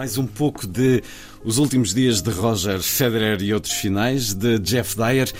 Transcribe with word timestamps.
Mais 0.00 0.16
um 0.16 0.26
pouco 0.26 0.66
de 0.66 1.02
Os 1.44 1.58
Últimos 1.58 1.92
Dias 1.92 2.22
de 2.22 2.30
Roger 2.30 2.80
Federer 2.80 3.42
e 3.42 3.52
Outros 3.52 3.74
Finais, 3.74 4.32
de 4.32 4.58
Jeff 4.58 4.96
Dyer. 4.96 5.30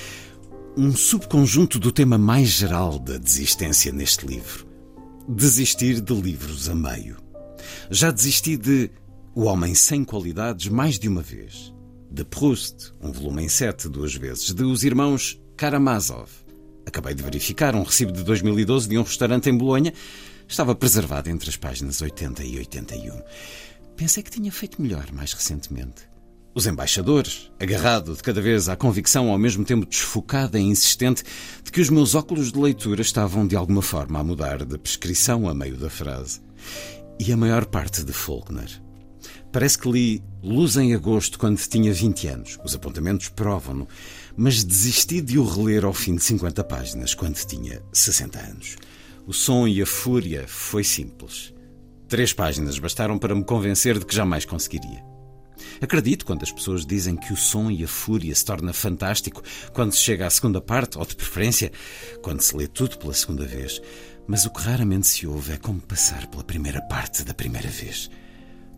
Um 0.76 0.94
subconjunto 0.94 1.78
do 1.78 1.90
tema 1.90 2.18
mais 2.18 2.48
geral 2.50 2.98
da 2.98 3.16
desistência 3.16 3.90
neste 3.90 4.26
livro. 4.26 4.66
Desistir 5.26 6.02
de 6.02 6.12
livros 6.12 6.68
a 6.68 6.74
meio. 6.74 7.16
Já 7.90 8.10
desisti 8.10 8.58
de 8.58 8.90
O 9.34 9.44
Homem 9.44 9.74
Sem 9.74 10.04
Qualidades 10.04 10.68
mais 10.68 10.98
de 10.98 11.08
uma 11.08 11.22
vez. 11.22 11.72
De 12.10 12.22
Proust, 12.22 12.92
um 13.00 13.10
volume 13.10 13.44
em 13.44 13.48
sete 13.48 13.88
duas 13.88 14.14
vezes. 14.14 14.52
De 14.52 14.62
Os 14.62 14.84
Irmãos 14.84 15.40
Karamazov. 15.56 16.28
Acabei 16.84 17.14
de 17.14 17.22
verificar 17.22 17.74
um 17.74 17.82
recibo 17.82 18.12
de 18.12 18.22
2012 18.24 18.90
de 18.90 18.98
um 18.98 19.04
restaurante 19.04 19.48
em 19.48 19.56
Bolonha. 19.56 19.94
Estava 20.46 20.74
preservado 20.74 21.30
entre 21.30 21.48
as 21.48 21.56
páginas 21.56 22.02
80 22.02 22.44
e 22.44 22.58
81. 22.58 23.22
Pensei 24.00 24.22
que 24.22 24.30
tinha 24.30 24.50
feito 24.50 24.80
melhor 24.80 25.12
mais 25.12 25.34
recentemente. 25.34 26.08
Os 26.54 26.66
embaixadores, 26.66 27.52
agarrado 27.60 28.14
de 28.14 28.22
cada 28.22 28.40
vez 28.40 28.66
à 28.66 28.74
convicção 28.74 29.28
ao 29.28 29.36
mesmo 29.36 29.62
tempo 29.62 29.84
desfocada 29.84 30.58
e 30.58 30.62
insistente 30.62 31.22
de 31.62 31.70
que 31.70 31.82
os 31.82 31.90
meus 31.90 32.14
óculos 32.14 32.50
de 32.50 32.58
leitura 32.58 33.02
estavam 33.02 33.46
de 33.46 33.56
alguma 33.56 33.82
forma 33.82 34.18
a 34.18 34.24
mudar 34.24 34.64
de 34.64 34.78
prescrição 34.78 35.46
a 35.46 35.52
meio 35.52 35.76
da 35.76 35.90
frase. 35.90 36.40
E 37.18 37.30
a 37.30 37.36
maior 37.36 37.66
parte 37.66 38.02
de 38.02 38.10
Faulkner. 38.10 38.70
Parece 39.52 39.78
que 39.78 39.90
li 39.90 40.24
Luz 40.42 40.78
em 40.78 40.94
Agosto 40.94 41.38
quando 41.38 41.58
tinha 41.58 41.92
20 41.92 42.26
anos. 42.28 42.58
Os 42.64 42.74
apontamentos 42.74 43.28
provam-no. 43.28 43.86
Mas 44.34 44.64
desisti 44.64 45.20
de 45.20 45.38
o 45.38 45.44
reler 45.44 45.84
ao 45.84 45.92
fim 45.92 46.16
de 46.16 46.22
50 46.22 46.64
páginas 46.64 47.12
quando 47.12 47.36
tinha 47.44 47.82
60 47.92 48.38
anos. 48.38 48.76
O 49.26 49.34
som 49.34 49.68
e 49.68 49.82
a 49.82 49.86
fúria 49.86 50.46
foi 50.48 50.84
simples. 50.84 51.52
Três 52.10 52.32
páginas 52.32 52.76
bastaram 52.76 53.16
para 53.16 53.36
me 53.36 53.44
convencer 53.44 53.96
de 53.96 54.04
que 54.04 54.12
jamais 54.12 54.44
conseguiria. 54.44 55.00
Acredito 55.80 56.26
quando 56.26 56.42
as 56.42 56.50
pessoas 56.50 56.84
dizem 56.84 57.14
que 57.14 57.32
o 57.32 57.36
som 57.36 57.70
e 57.70 57.84
a 57.84 57.88
fúria 57.88 58.34
se 58.34 58.44
torna 58.44 58.72
fantástico 58.72 59.40
quando 59.72 59.92
se 59.92 59.98
chega 59.98 60.26
à 60.26 60.30
segunda 60.30 60.60
parte, 60.60 60.98
ou 60.98 61.06
de 61.06 61.14
preferência, 61.14 61.70
quando 62.20 62.40
se 62.40 62.56
lê 62.56 62.66
tudo 62.66 62.98
pela 62.98 63.14
segunda 63.14 63.46
vez. 63.46 63.80
Mas 64.26 64.44
o 64.44 64.50
que 64.50 64.60
raramente 64.60 65.06
se 65.06 65.24
ouve 65.24 65.52
é 65.52 65.56
como 65.56 65.80
passar 65.80 66.26
pela 66.26 66.42
primeira 66.42 66.82
parte 66.82 67.22
da 67.22 67.32
primeira 67.32 67.68
vez. 67.68 68.10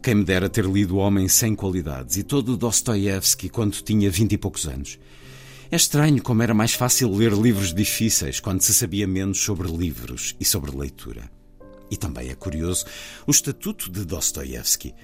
Quem 0.02 0.16
me 0.16 0.24
dera 0.24 0.50
ter 0.50 0.66
lido 0.66 0.96
O 0.96 0.98
Homem 0.98 1.26
Sem 1.26 1.54
Qualidades 1.54 2.18
e 2.18 2.22
todo 2.22 2.52
o 2.52 2.56
Dostoiévski 2.58 3.48
quando 3.48 3.80
tinha 3.80 4.10
vinte 4.10 4.32
e 4.32 4.38
poucos 4.38 4.66
anos. 4.66 4.98
É 5.70 5.76
estranho 5.76 6.22
como 6.22 6.42
era 6.42 6.52
mais 6.52 6.74
fácil 6.74 7.10
ler 7.10 7.32
livros 7.32 7.72
difíceis 7.72 8.40
quando 8.40 8.60
se 8.60 8.74
sabia 8.74 9.06
menos 9.06 9.40
sobre 9.40 9.68
livros 9.68 10.36
e 10.38 10.44
sobre 10.44 10.76
leitura. 10.76 11.30
E 11.92 11.96
também 11.98 12.30
é 12.30 12.34
curioso 12.34 12.86
o 13.26 13.30
estatuto 13.30 13.90
de 13.90 14.06
Dostoiévski. 14.06 14.94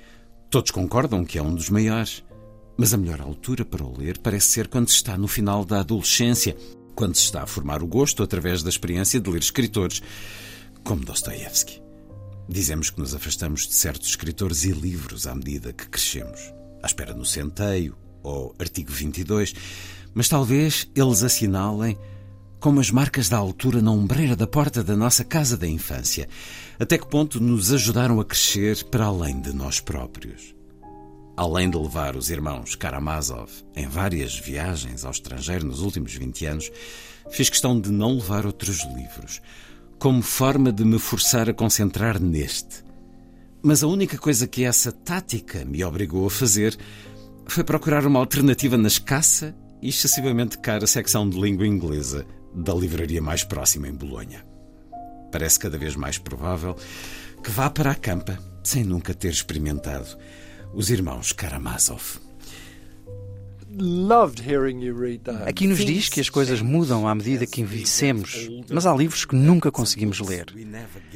Todos 0.48 0.70
concordam 0.70 1.22
que 1.22 1.36
é 1.36 1.42
um 1.42 1.54
dos 1.54 1.68
maiores. 1.68 2.24
Mas 2.78 2.94
a 2.94 2.96
melhor 2.96 3.20
altura 3.20 3.62
para 3.62 3.84
o 3.84 3.98
ler 3.98 4.16
parece 4.16 4.46
ser 4.46 4.68
quando 4.68 4.88
se 4.88 4.94
está 4.94 5.18
no 5.18 5.28
final 5.28 5.66
da 5.66 5.80
adolescência, 5.80 6.56
quando 6.94 7.14
se 7.14 7.24
está 7.24 7.42
a 7.42 7.46
formar 7.46 7.82
o 7.82 7.86
gosto 7.86 8.22
através 8.22 8.62
da 8.62 8.70
experiência 8.70 9.20
de 9.20 9.28
ler 9.28 9.42
escritores, 9.42 10.00
como 10.82 11.04
Dostoiévski. 11.04 11.82
Dizemos 12.48 12.88
que 12.88 13.00
nos 13.00 13.14
afastamos 13.14 13.66
de 13.66 13.74
certos 13.74 14.08
escritores 14.08 14.64
e 14.64 14.70
livros 14.70 15.26
à 15.26 15.34
medida 15.34 15.74
que 15.74 15.90
crescemos, 15.90 16.40
à 16.82 16.86
espera 16.86 17.12
no 17.12 17.26
centeio 17.26 17.98
ou 18.22 18.54
artigo 18.58 18.90
22, 18.90 19.52
mas 20.14 20.26
talvez 20.26 20.88
eles 20.94 21.22
assinalem 21.22 21.98
como 22.60 22.80
as 22.80 22.90
marcas 22.90 23.28
da 23.28 23.36
altura 23.36 23.80
na 23.80 23.90
ombreira 23.90 24.34
da 24.34 24.46
porta 24.46 24.82
da 24.82 24.96
nossa 24.96 25.24
casa 25.24 25.56
da 25.56 25.66
infância, 25.66 26.28
até 26.78 26.98
que 26.98 27.06
ponto 27.06 27.40
nos 27.40 27.72
ajudaram 27.72 28.20
a 28.20 28.24
crescer 28.24 28.84
para 28.84 29.06
além 29.06 29.40
de 29.40 29.52
nós 29.52 29.80
próprios. 29.80 30.54
Além 31.36 31.70
de 31.70 31.78
levar 31.78 32.16
os 32.16 32.30
irmãos 32.30 32.74
Karamazov 32.74 33.50
em 33.76 33.86
várias 33.86 34.36
viagens 34.36 35.04
ao 35.04 35.12
estrangeiro 35.12 35.66
nos 35.66 35.80
últimos 35.80 36.12
20 36.12 36.46
anos, 36.46 36.70
fiz 37.30 37.48
questão 37.48 37.80
de 37.80 37.92
não 37.92 38.16
levar 38.16 38.44
outros 38.44 38.84
livros, 38.92 39.40
como 40.00 40.20
forma 40.20 40.72
de 40.72 40.84
me 40.84 40.98
forçar 40.98 41.48
a 41.48 41.54
concentrar 41.54 42.20
neste. 42.20 42.82
Mas 43.62 43.84
a 43.84 43.86
única 43.86 44.18
coisa 44.18 44.48
que 44.48 44.64
essa 44.64 44.90
tática 44.90 45.64
me 45.64 45.84
obrigou 45.84 46.26
a 46.26 46.30
fazer 46.30 46.76
foi 47.46 47.62
procurar 47.62 48.04
uma 48.04 48.18
alternativa 48.18 48.76
na 48.76 48.88
escassa 48.88 49.54
e 49.80 49.90
excessivamente 49.90 50.58
cara 50.58 50.88
secção 50.88 51.28
de 51.28 51.40
língua 51.40 51.66
inglesa 51.66 52.26
da 52.54 52.74
livraria 52.74 53.22
mais 53.22 53.44
próxima 53.44 53.88
em 53.88 53.94
Bolonha. 53.94 54.44
Parece 55.30 55.58
cada 55.58 55.78
vez 55.78 55.94
mais 55.94 56.18
provável 56.18 56.76
que 57.42 57.50
vá 57.50 57.68
para 57.70 57.90
a 57.90 57.94
campa 57.94 58.38
sem 58.62 58.84
nunca 58.84 59.14
ter 59.14 59.30
experimentado 59.30 60.16
os 60.74 60.90
irmãos 60.90 61.32
Karamazov. 61.32 62.20
Aqui 65.46 65.66
nos 65.66 65.84
diz 65.84 66.08
que 66.08 66.20
as 66.20 66.30
coisas 66.30 66.60
mudam 66.60 67.06
à 67.06 67.14
medida 67.14 67.46
que 67.46 67.60
envelhecemos, 67.60 68.48
mas 68.70 68.86
há 68.86 68.94
livros 68.94 69.24
que 69.24 69.36
nunca 69.36 69.70
conseguimos 69.70 70.20
ler. 70.20 70.46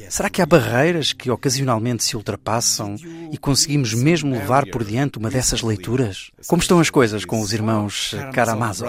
Será 0.09 0.29
que 0.29 0.41
há 0.41 0.45
barreiras 0.45 1.13
que 1.13 1.31
ocasionalmente 1.31 2.03
se 2.03 2.15
ultrapassam 2.15 2.95
e 3.31 3.37
conseguimos 3.37 3.93
mesmo 3.93 4.33
levar 4.33 4.65
por 4.69 4.83
diante 4.83 5.17
uma 5.17 5.31
dessas 5.31 5.61
leituras? 5.61 6.31
Como 6.47 6.61
estão 6.61 6.79
as 6.79 6.89
coisas 6.89 7.25
com 7.25 7.41
os 7.41 7.53
irmãos 7.53 8.15
Karamazov? 8.33 8.87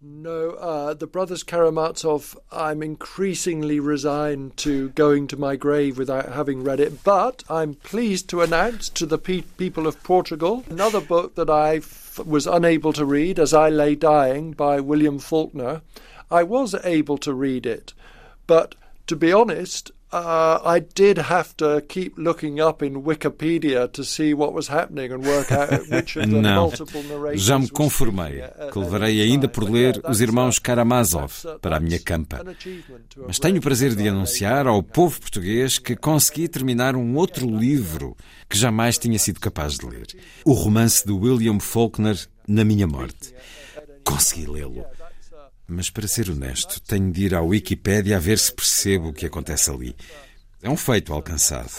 No, 0.00 0.50
uh, 0.50 0.94
the 0.94 1.08
brothers 1.08 1.42
Karamazov, 1.42 2.36
I'm 2.52 2.84
increasingly 2.84 3.80
resigned 3.80 4.56
to 4.58 4.90
going 4.90 5.26
to 5.26 5.36
my 5.36 5.56
grave 5.56 5.98
without 5.98 6.32
having 6.32 6.62
read 6.62 6.78
it, 6.78 7.02
but 7.02 7.42
I'm 7.50 7.74
pleased 7.74 8.30
to 8.30 8.42
announce 8.42 8.88
to 8.90 9.06
the 9.06 9.18
pe- 9.18 9.40
people 9.40 9.88
of 9.88 10.00
Portugal 10.04 10.62
another 10.70 11.00
book 11.00 11.34
that 11.34 11.50
I 11.50 11.78
f- 11.78 12.20
was 12.24 12.46
unable 12.46 12.92
to 12.92 13.04
read 13.04 13.40
as 13.40 13.52
I 13.52 13.70
lay 13.70 13.96
dying 13.96 14.52
by 14.52 14.78
William 14.78 15.18
Faulkner. 15.18 15.82
I 16.30 16.44
was 16.44 16.76
able 16.84 17.18
to 17.18 17.34
read 17.34 17.66
it, 17.66 17.92
but 18.46 18.76
to 19.08 19.16
be 19.16 19.32
honest, 19.32 19.90
uh, 20.12 20.60
I 20.64 20.80
did 20.80 21.18
have 21.18 21.54
to 21.56 21.80
keep 21.88 22.16
looking 22.16 22.60
up 22.60 22.84
in 22.84 23.02
Wikipedia 23.02 23.88
to 23.92 24.04
see 24.04 24.34
what 24.34 24.52
was 24.52 24.68
happening 24.68 25.12
and 25.12 25.26
work 25.26 25.52
out 25.52 25.70
which 25.90 26.16
of 26.16 26.30
the 26.30 26.40
Não, 26.40 26.68
multiple 26.68 27.02
narrators 27.02 27.42
já 27.42 27.58
me 27.58 27.68
conformei 27.68 28.42
que 28.72 28.78
levarei 28.78 29.20
ainda 29.22 29.48
por 29.48 29.68
ler 29.68 30.00
os 30.08 30.20
irmãos 30.20 30.58
Karamazov 30.58 31.32
uh, 31.44 31.58
para 31.58 31.76
a 31.76 31.80
minha 31.80 31.98
campa. 31.98 32.44
Mas 33.26 33.38
tenho 33.38 33.58
o 33.58 33.62
prazer 33.62 33.94
de 33.94 34.08
anunciar 34.08 34.66
ao 34.66 34.82
povo 34.82 35.20
português 35.20 35.78
que 35.78 35.96
consegui 35.96 36.48
terminar 36.48 36.96
um 36.96 37.16
outro 37.16 37.46
livro 37.46 38.16
que 38.48 38.56
jamais 38.56 38.98
tinha 38.98 39.18
sido 39.18 39.40
capaz 39.40 39.78
de 39.78 39.86
ler. 39.86 40.06
O 40.44 40.52
romance 40.52 41.06
de 41.06 41.12
William 41.12 41.60
Faulkner, 41.60 42.16
Na 42.46 42.64
Minha 42.64 42.86
Morte. 42.86 43.34
Consegui 44.04 44.46
lê-lo. 44.46 44.84
Mas 45.70 45.90
para 45.90 46.08
ser 46.08 46.30
honesto, 46.30 46.80
tenho 46.80 47.12
de 47.12 47.26
ir 47.26 47.34
à 47.34 47.42
Wikipédia 47.42 48.16
a 48.16 48.20
ver 48.20 48.38
se 48.38 48.50
percebo 48.50 49.08
o 49.08 49.12
que 49.12 49.26
acontece 49.26 49.70
ali. 49.70 49.94
É 50.62 50.70
um 50.70 50.78
feito 50.78 51.12
alcançado. 51.12 51.70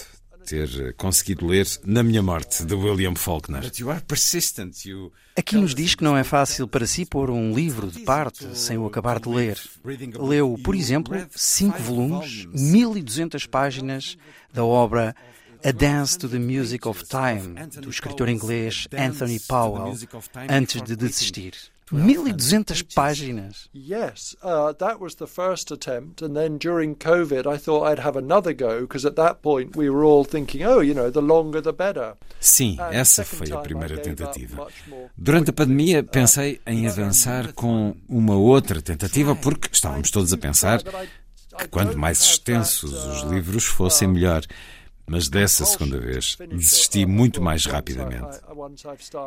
Ter 0.45 0.69
eh, 0.79 0.93
conseguido 0.93 1.47
ler 1.47 1.67
Na 1.83 2.03
Minha 2.03 2.21
Morte, 2.21 2.63
de 2.63 2.75
William 2.75 3.15
Faulkner. 3.15 3.63
Aqui 5.35 5.55
nos 5.55 5.73
diz 5.73 5.95
que 5.95 6.03
não 6.03 6.15
é 6.15 6.23
fácil 6.23 6.67
para 6.67 6.85
si 6.85 7.03
pôr 7.03 7.31
um 7.31 7.53
livro 7.53 7.87
de 7.87 8.01
parte 8.01 8.55
sem 8.55 8.77
o 8.77 8.85
acabar 8.85 9.19
de 9.19 9.27
ler. 9.27 9.59
Leu, 10.19 10.55
por 10.63 10.75
exemplo, 10.75 11.15
cinco 11.35 11.79
volumes, 11.79 12.45
1200 12.45 13.47
páginas 13.47 14.17
da 14.53 14.63
obra 14.63 15.15
A 15.63 15.71
Dance 15.71 16.17
to 16.17 16.29
the 16.29 16.39
Music 16.39 16.87
of 16.87 17.03
Time, 17.05 17.67
do 17.81 17.89
escritor 17.89 18.29
inglês 18.29 18.87
Anthony 18.95 19.39
Powell, 19.39 19.95
antes 20.47 20.81
de 20.81 20.95
desistir. 20.95 21.53
1200 21.91 22.83
páginas. 22.93 23.69
Yes, 23.73 24.35
uh, 24.43 24.73
that 24.73 24.99
was 24.99 25.15
the 25.15 25.25
first 25.27 25.71
attempt, 25.71 26.21
and 26.21 26.33
then 26.35 26.57
during 26.57 26.95
COVID, 26.95 27.47
I 27.47 27.57
thought 27.57 27.91
I'd 27.91 28.01
have 28.01 28.17
another 28.17 28.53
go 28.53 28.81
because 28.81 29.05
at 29.05 29.15
that 29.15 29.41
point 29.41 29.75
we 29.75 29.89
were 29.89 30.03
all 30.03 30.23
thinking, 30.23 30.65
oh, 30.65 30.81
you 30.81 30.93
know, 30.93 31.11
the 31.11 31.21
longer 31.21 31.61
the 31.61 31.73
better. 31.73 32.15
Sim, 32.39 32.77
And 32.79 32.95
essa 32.95 33.23
foi 33.23 33.51
a 33.51 33.57
primeira 33.59 33.97
tentativa. 33.97 34.67
Durante 35.17 35.49
a 35.49 35.53
pandemia, 35.53 36.03
quickly. 36.03 36.11
pensei 36.11 36.61
em 36.65 36.87
avançar 36.87 37.53
com 37.53 37.95
uma 38.07 38.35
outra 38.35 38.81
tentativa, 38.81 39.35
porque 39.35 39.69
estávamos 39.71 40.11
todos 40.11 40.31
a 40.31 40.37
pensar 40.37 40.81
que 40.83 41.67
quanto 41.67 41.97
mais 41.97 42.21
extensos 42.21 42.93
os 42.93 43.23
livros 43.23 43.65
fossem, 43.65 44.07
melhor. 44.07 44.43
Mas 45.05 45.27
dessa 45.27 45.65
segunda 45.65 45.99
vez 45.99 46.37
desisti 46.51 47.03
muito 47.03 47.41
mais 47.41 47.65
rapidamente. 47.65 48.39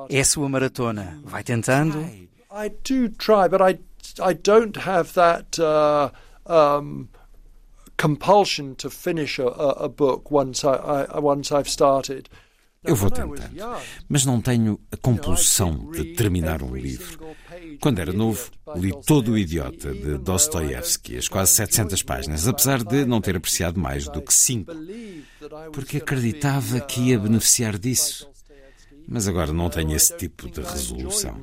É 0.09 0.21
a 0.21 0.25
sua 0.25 0.49
maratona. 0.49 1.21
Vai 1.25 1.43
tentando. 1.43 2.09
I 2.53 2.69
do 2.85 3.09
try, 3.09 3.49
but 3.49 3.61
I 3.63 3.79
I 4.21 4.35
don't 4.35 4.77
have 4.77 5.15
that 5.15 5.59
uh, 5.59 6.11
um, 6.47 7.09
compulsion 7.97 8.75
to 8.77 8.91
finish 8.91 9.39
a, 9.39 9.47
a 9.47 9.89
book 9.89 10.31
once 10.31 10.65
I, 10.65 11.07
I 11.11 11.19
once 11.19 11.51
I've 11.53 11.69
started. 11.69 12.29
Eu 12.85 12.97
vou 12.97 13.11
tentando, 13.11 13.39
mas 14.09 14.27
não 14.27 14.41
tenho 14.41 14.81
a 14.91 14.97
compulsão 14.97 15.89
de 15.93 16.17
terminar 16.17 16.65
um 16.65 16.75
livro. 16.75 17.17
Quando 17.81 18.01
era 18.01 18.13
novo, 18.13 18.51
li 18.75 18.93
todo 19.07 19.33
o 19.33 19.39
Idiota 19.39 19.95
de 19.95 20.19
Dostoevsky, 20.19 21.17
as 21.17 21.29
quase 21.29 21.53
700 21.53 22.03
páginas, 22.03 22.49
apesar 22.49 22.83
de 22.83 23.05
não 23.05 23.21
ter 23.21 23.37
apreciado 23.37 23.79
mais 23.79 24.09
do 24.09 24.21
que 24.21 24.35
cinco, 24.35 24.73
porque 25.73 25.99
acreditava 25.99 26.81
que 26.81 27.03
ia 27.03 27.19
beneficiar 27.21 27.79
disso. 27.79 28.29
Mas 29.09 29.29
agora 29.29 29.53
não 29.53 29.69
tenho 29.69 29.95
esse 29.95 30.17
tipo 30.17 30.49
de 30.51 30.61
resolução. 30.61 31.35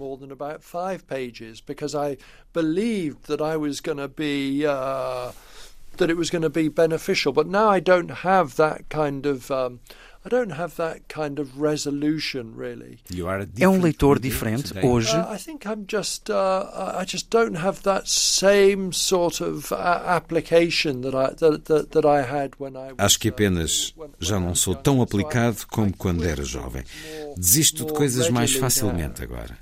that 5.97 6.09
it 6.09 6.17
was 6.17 6.29
going 6.29 6.41
to 6.41 6.49
be 6.49 6.69
beneficial, 6.69 7.33
but 7.33 7.45
now 7.45 7.69
I 7.69 7.79
don't 7.79 8.09
have 8.23 8.55
that 8.55 8.87
kind 8.89 9.25
of 9.25 9.51
um, 9.51 9.79
I 10.29 10.35
don't 10.35 10.51
have 10.51 10.75
that 10.75 11.07
kind 11.07 11.39
of 11.39 11.59
resolution 11.59 12.53
really. 12.55 12.99
É 13.59 13.67
um 13.67 13.81
leitor 13.81 14.19
diferente 14.19 14.73
hoje. 14.85 15.15
Uh, 15.15 15.33
I 15.33 15.39
think 15.39 15.65
I'm 15.65 15.85
just 15.91 16.29
uh, 16.29 16.69
I 16.95 17.03
just 17.03 17.31
don't 17.31 17.57
have 17.57 17.81
that 17.81 18.07
same 18.07 18.93
sort 18.93 19.41
of 19.41 19.71
uh, 19.71 19.75
application 19.75 21.01
that 21.01 21.15
I 21.15 21.33
that, 21.33 21.65
that, 21.65 21.91
that 21.93 22.05
I 22.05 22.21
had 22.21 22.51
when 22.59 22.75
I 22.75 22.91
was, 22.91 22.99
Acho 22.99 23.19
que 23.19 23.29
apenas 23.29 23.95
já 24.19 24.39
não 24.39 24.53
sou 24.53 24.75
tão 24.75 25.01
aplicado 25.01 25.65
como 25.67 25.91
quando 25.97 26.23
era 26.23 26.43
jovem. 26.43 26.83
Desisto 27.35 27.85
de 27.85 27.93
coisas 27.93 28.29
mais 28.29 28.53
facilmente 28.53 29.23
agora. 29.23 29.57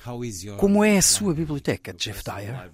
Como 0.57 0.83
é 0.83 0.97
a 0.97 1.01
sua 1.01 1.33
biblioteca, 1.33 1.93
Jeff 1.93 2.23
Dyer? 2.25 2.69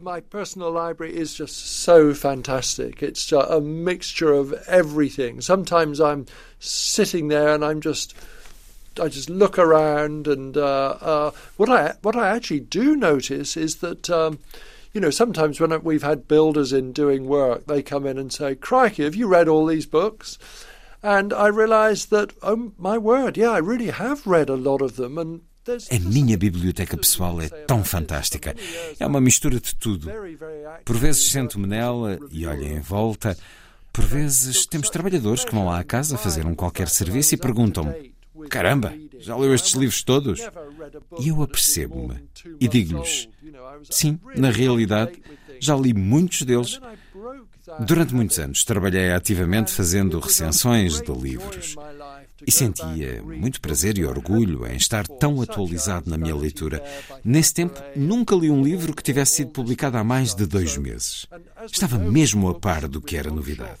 My 0.00 0.22
personal 0.22 0.70
library 0.72 1.20
is 1.20 1.34
just 1.36 1.54
so 1.54 2.14
fantastic. 2.14 3.02
It's 3.02 3.30
a 3.32 3.60
mixture 3.60 4.32
of 4.32 4.54
everything. 4.66 5.42
Sometimes 5.42 6.00
I'm 6.00 6.24
sitting 6.64 7.28
there 7.34 7.54
and 7.54 7.64
I'm 7.64 7.80
just 7.80 8.14
I 9.00 9.08
just 9.08 9.28
look 9.28 9.58
around 9.58 10.28
and 10.28 10.56
uh, 10.56 10.96
uh, 11.00 11.30
what 11.56 11.68
I 11.68 11.94
what 12.02 12.16
I 12.16 12.28
actually 12.28 12.60
do 12.60 12.96
notice 12.96 13.56
is 13.56 13.76
that 13.76 14.08
um, 14.10 14.38
you 14.92 15.00
know 15.00 15.10
sometimes 15.10 15.60
when 15.60 15.82
we've 15.82 16.02
had 16.02 16.28
builders 16.28 16.72
in 16.72 16.92
doing 16.92 17.26
work 17.26 17.66
they 17.66 17.82
come 17.82 18.06
in 18.06 18.18
and 18.18 18.32
say 18.32 18.54
crikey 18.54 19.04
have 19.04 19.16
you 19.16 19.26
read 19.26 19.48
all 19.48 19.66
these 19.66 19.86
books 19.86 20.38
and 21.02 21.32
I 21.32 21.48
realise 21.48 22.06
that 22.06 22.32
oh 22.42 22.72
my 22.78 22.96
word 22.98 23.36
yeah 23.36 23.50
I 23.50 23.58
really 23.58 23.90
have 23.90 24.26
read 24.26 24.48
a 24.48 24.56
lot 24.56 24.80
of 24.80 24.96
them 24.96 25.18
and 25.18 25.40
A 25.90 25.98
minha 25.98 26.36
biblioteca 26.36 26.94
pessoal 26.94 27.40
é 27.40 27.48
tão 27.48 27.82
fantástica. 27.82 28.54
É 29.00 29.06
uma 29.06 29.18
mistura 29.18 29.58
de 29.58 29.74
tudo. 29.74 30.10
Por 30.84 30.96
vezes 30.98 31.30
sento-me 31.30 31.66
nela 31.66 32.18
e 32.30 32.46
olho 32.46 32.64
em 32.64 32.80
volta. 32.80 33.34
Por 33.94 34.04
vezes 34.04 34.66
temos 34.66 34.90
trabalhadores 34.90 35.44
que 35.44 35.54
vão 35.54 35.66
lá 35.66 35.78
à 35.78 35.84
casa 35.84 36.18
fazer 36.18 36.44
um 36.44 36.54
qualquer 36.54 36.88
serviço 36.88 37.34
e 37.34 37.38
perguntam-me: 37.38 38.12
Caramba, 38.50 38.92
já 39.20 39.36
leu 39.36 39.54
estes 39.54 39.74
livros 39.74 40.02
todos? 40.02 40.40
E 41.20 41.28
eu 41.28 41.40
apercebo-me 41.40 42.28
e 42.60 42.66
digo-lhes: 42.66 43.28
Sim, 43.88 44.18
na 44.36 44.50
realidade, 44.50 45.22
já 45.60 45.76
li 45.76 45.94
muitos 45.94 46.42
deles. 46.42 46.80
Durante 47.86 48.14
muitos 48.14 48.38
anos 48.38 48.64
trabalhei 48.64 49.12
ativamente 49.12 49.70
fazendo 49.70 50.18
recensões 50.18 51.00
de 51.00 51.12
livros 51.12 51.76
e 52.46 52.52
sentia 52.52 53.22
muito 53.22 53.60
prazer 53.60 53.98
e 53.98 54.04
orgulho 54.04 54.66
em 54.66 54.76
estar 54.76 55.06
tão 55.06 55.40
atualizado 55.40 56.08
na 56.08 56.18
minha 56.18 56.34
leitura. 56.34 56.82
Nesse 57.24 57.54
tempo, 57.54 57.80
nunca 57.96 58.34
li 58.34 58.50
um 58.50 58.62
livro 58.62 58.94
que 58.94 59.02
tivesse 59.02 59.36
sido 59.36 59.50
publicado 59.50 59.96
há 59.96 60.04
mais 60.04 60.34
de 60.34 60.46
dois 60.46 60.76
meses. 60.76 61.26
Estava 61.70 61.98
mesmo 61.98 62.48
a 62.48 62.54
par 62.54 62.88
do 62.88 63.00
que 63.00 63.16
era 63.16 63.30
novidade. 63.30 63.80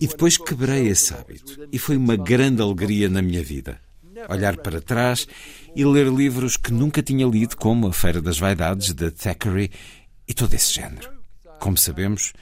E 0.00 0.06
depois 0.06 0.36
quebrei 0.36 0.88
esse 0.88 1.12
hábito, 1.14 1.68
e 1.72 1.78
foi 1.78 1.96
uma 1.96 2.16
grande 2.16 2.62
alegria 2.62 3.08
na 3.08 3.22
minha 3.22 3.42
vida. 3.42 3.80
Olhar 4.28 4.56
para 4.56 4.80
trás 4.80 5.26
e 5.74 5.84
ler 5.84 6.06
livros 6.08 6.56
que 6.56 6.72
nunca 6.72 7.02
tinha 7.02 7.26
lido, 7.26 7.56
como 7.56 7.86
A 7.86 7.92
Feira 7.92 8.20
das 8.20 8.38
Vaidades, 8.38 8.92
de 8.92 9.10
Thackeray, 9.10 9.70
e 10.28 10.34
todo 10.34 10.52
esse 10.54 10.74
género. 10.74 11.10
Como 11.58 11.76
sabemos, 11.76 12.32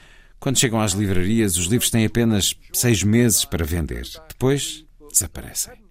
quando 0.40 0.58
chegam 0.58 0.80
às 0.80 0.92
livrarias, 0.92 1.56
os 1.56 1.66
livros 1.66 1.90
têm 1.90 2.04
apenas 2.04 2.54
seis 2.72 3.02
meses 3.02 3.44
para 3.44 3.64
vender. 3.64 4.06
Depois, 4.28 4.84
desaparecem. 5.18 5.88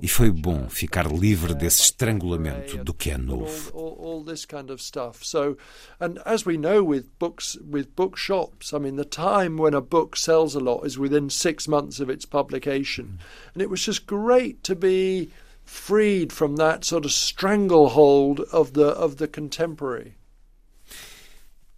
E 0.00 0.08
foi 0.08 0.30
bom 0.30 0.68
ficar 0.68 1.06
livre 1.06 1.54
desse 1.54 1.82
estrangulamento 1.82 2.82
do 2.82 2.92
que 2.92 3.10
é 3.10 3.16
novo. 3.16 3.70
All 3.72 4.24
this 4.24 4.44
kind 4.44 4.70
of 4.70 4.82
stuff. 4.82 5.24
So, 5.24 5.56
and 6.00 6.20
as 6.24 6.44
we 6.44 6.56
know 6.56 6.82
with 6.82 7.06
books, 7.20 7.56
with 7.70 7.94
bookshops, 7.94 8.74
I 8.74 8.78
mean, 8.78 8.96
the 8.96 9.04
time 9.04 9.56
when 9.56 9.74
a 9.74 9.80
book 9.80 10.16
sells 10.16 10.56
a 10.56 10.60
lot 10.60 10.84
is 10.84 10.98
within 10.98 11.30
six 11.30 11.68
months 11.68 12.00
of 12.00 12.10
its 12.10 12.26
publication, 12.26 13.20
and 13.54 13.62
it 13.62 13.70
was 13.70 13.84
just 13.84 14.06
great 14.06 14.64
to 14.64 14.74
be 14.74 15.30
freed 15.64 16.32
from 16.32 16.56
that 16.56 16.84
sort 16.84 17.04
of 17.04 17.12
stranglehold 17.12 18.40
of 18.52 18.72
the 18.72 18.88
of 18.88 19.18
the 19.18 19.28
contemporary. 19.28 20.16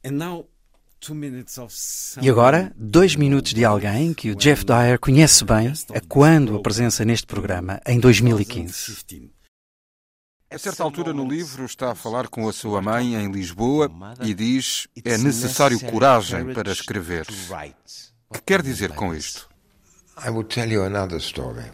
And 0.03 0.19
now 0.19 0.47
e 2.21 2.31
agora, 2.31 2.73
dois 2.77 3.17
minutos 3.17 3.53
de 3.53 3.65
alguém 3.65 4.15
que 4.15 4.31
o 4.31 4.35
Jeff 4.35 4.65
Dyer 4.65 4.99
conhece 4.99 5.45
bem, 5.45 5.73
a 5.95 6.01
quando 6.01 6.57
a 6.57 6.63
presença 6.63 7.05
neste 7.05 7.27
programa, 7.27 7.81
em 7.87 8.01
2015. 8.01 9.33
A 10.51 10.59
certa 10.59 10.85
altura 10.85 11.13
no 11.13 11.29
livro 11.29 11.65
está 11.65 11.91
a 11.91 11.95
falar 11.95 12.29
com 12.29 12.49
a 12.49 12.53
sua 12.53 12.81
mãe 12.81 13.17
em 13.17 13.31
Lisboa 13.31 13.91
e 14.23 14.33
diz 14.33 14.87
é 15.05 15.19
necessário 15.19 15.81
coragem 15.81 16.55
para 16.55 16.71
escrever. 16.71 17.27
O 18.29 18.35
que 18.35 18.43
quer 18.47 18.63
dizer 18.63 18.93
com 18.93 19.13
isto? 19.13 19.49
I 20.25 20.31
will 20.31 20.45
tell 20.45 20.71
you 20.71 20.85
another 20.85 21.19
story. 21.19 21.65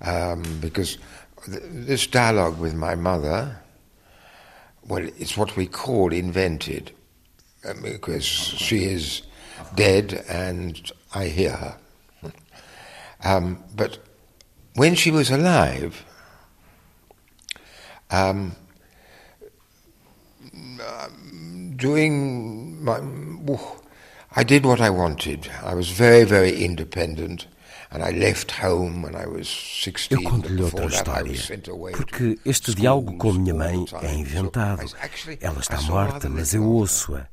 Um, 0.00 0.60
because 0.60 0.98
this 1.48 2.06
dialogue 2.06 2.60
with 2.60 2.74
my 2.74 2.94
mother, 2.94 3.60
well, 4.88 5.04
it's 5.18 5.36
what 5.36 5.56
we 5.56 5.66
call 5.66 6.12
invented. 6.12 6.94
Because 7.82 8.24
she 8.24 8.84
is 8.84 9.22
dead 9.74 10.24
and 10.28 10.90
I 11.14 11.26
hear 11.26 11.52
her. 11.52 11.76
Um, 13.22 13.62
but 13.76 13.98
when 14.74 14.94
she 14.94 15.10
was 15.10 15.30
alive, 15.30 16.04
um, 18.10 18.56
doing 21.76 22.82
my, 22.82 23.00
I 24.34 24.42
did 24.44 24.64
what 24.64 24.80
I 24.80 24.90
wanted. 24.90 25.50
I 25.62 25.74
was 25.74 25.90
very, 25.90 26.24
very 26.24 26.64
independent. 26.64 27.46
Eu 30.10 30.22
conto-lhe 30.22 30.62
outra 30.62 30.86
história, 30.86 31.34
porque 31.96 32.38
este 32.46 32.72
diálogo 32.72 33.16
com 33.18 33.30
a 33.30 33.32
minha 33.32 33.52
mãe 33.52 33.84
é 34.02 34.14
inventado. 34.14 34.82
Ela 35.40 35.58
está 35.58 35.80
morta, 35.82 36.28
mas 36.28 36.54
eu 36.54 36.64
ouço-a. 36.64 37.26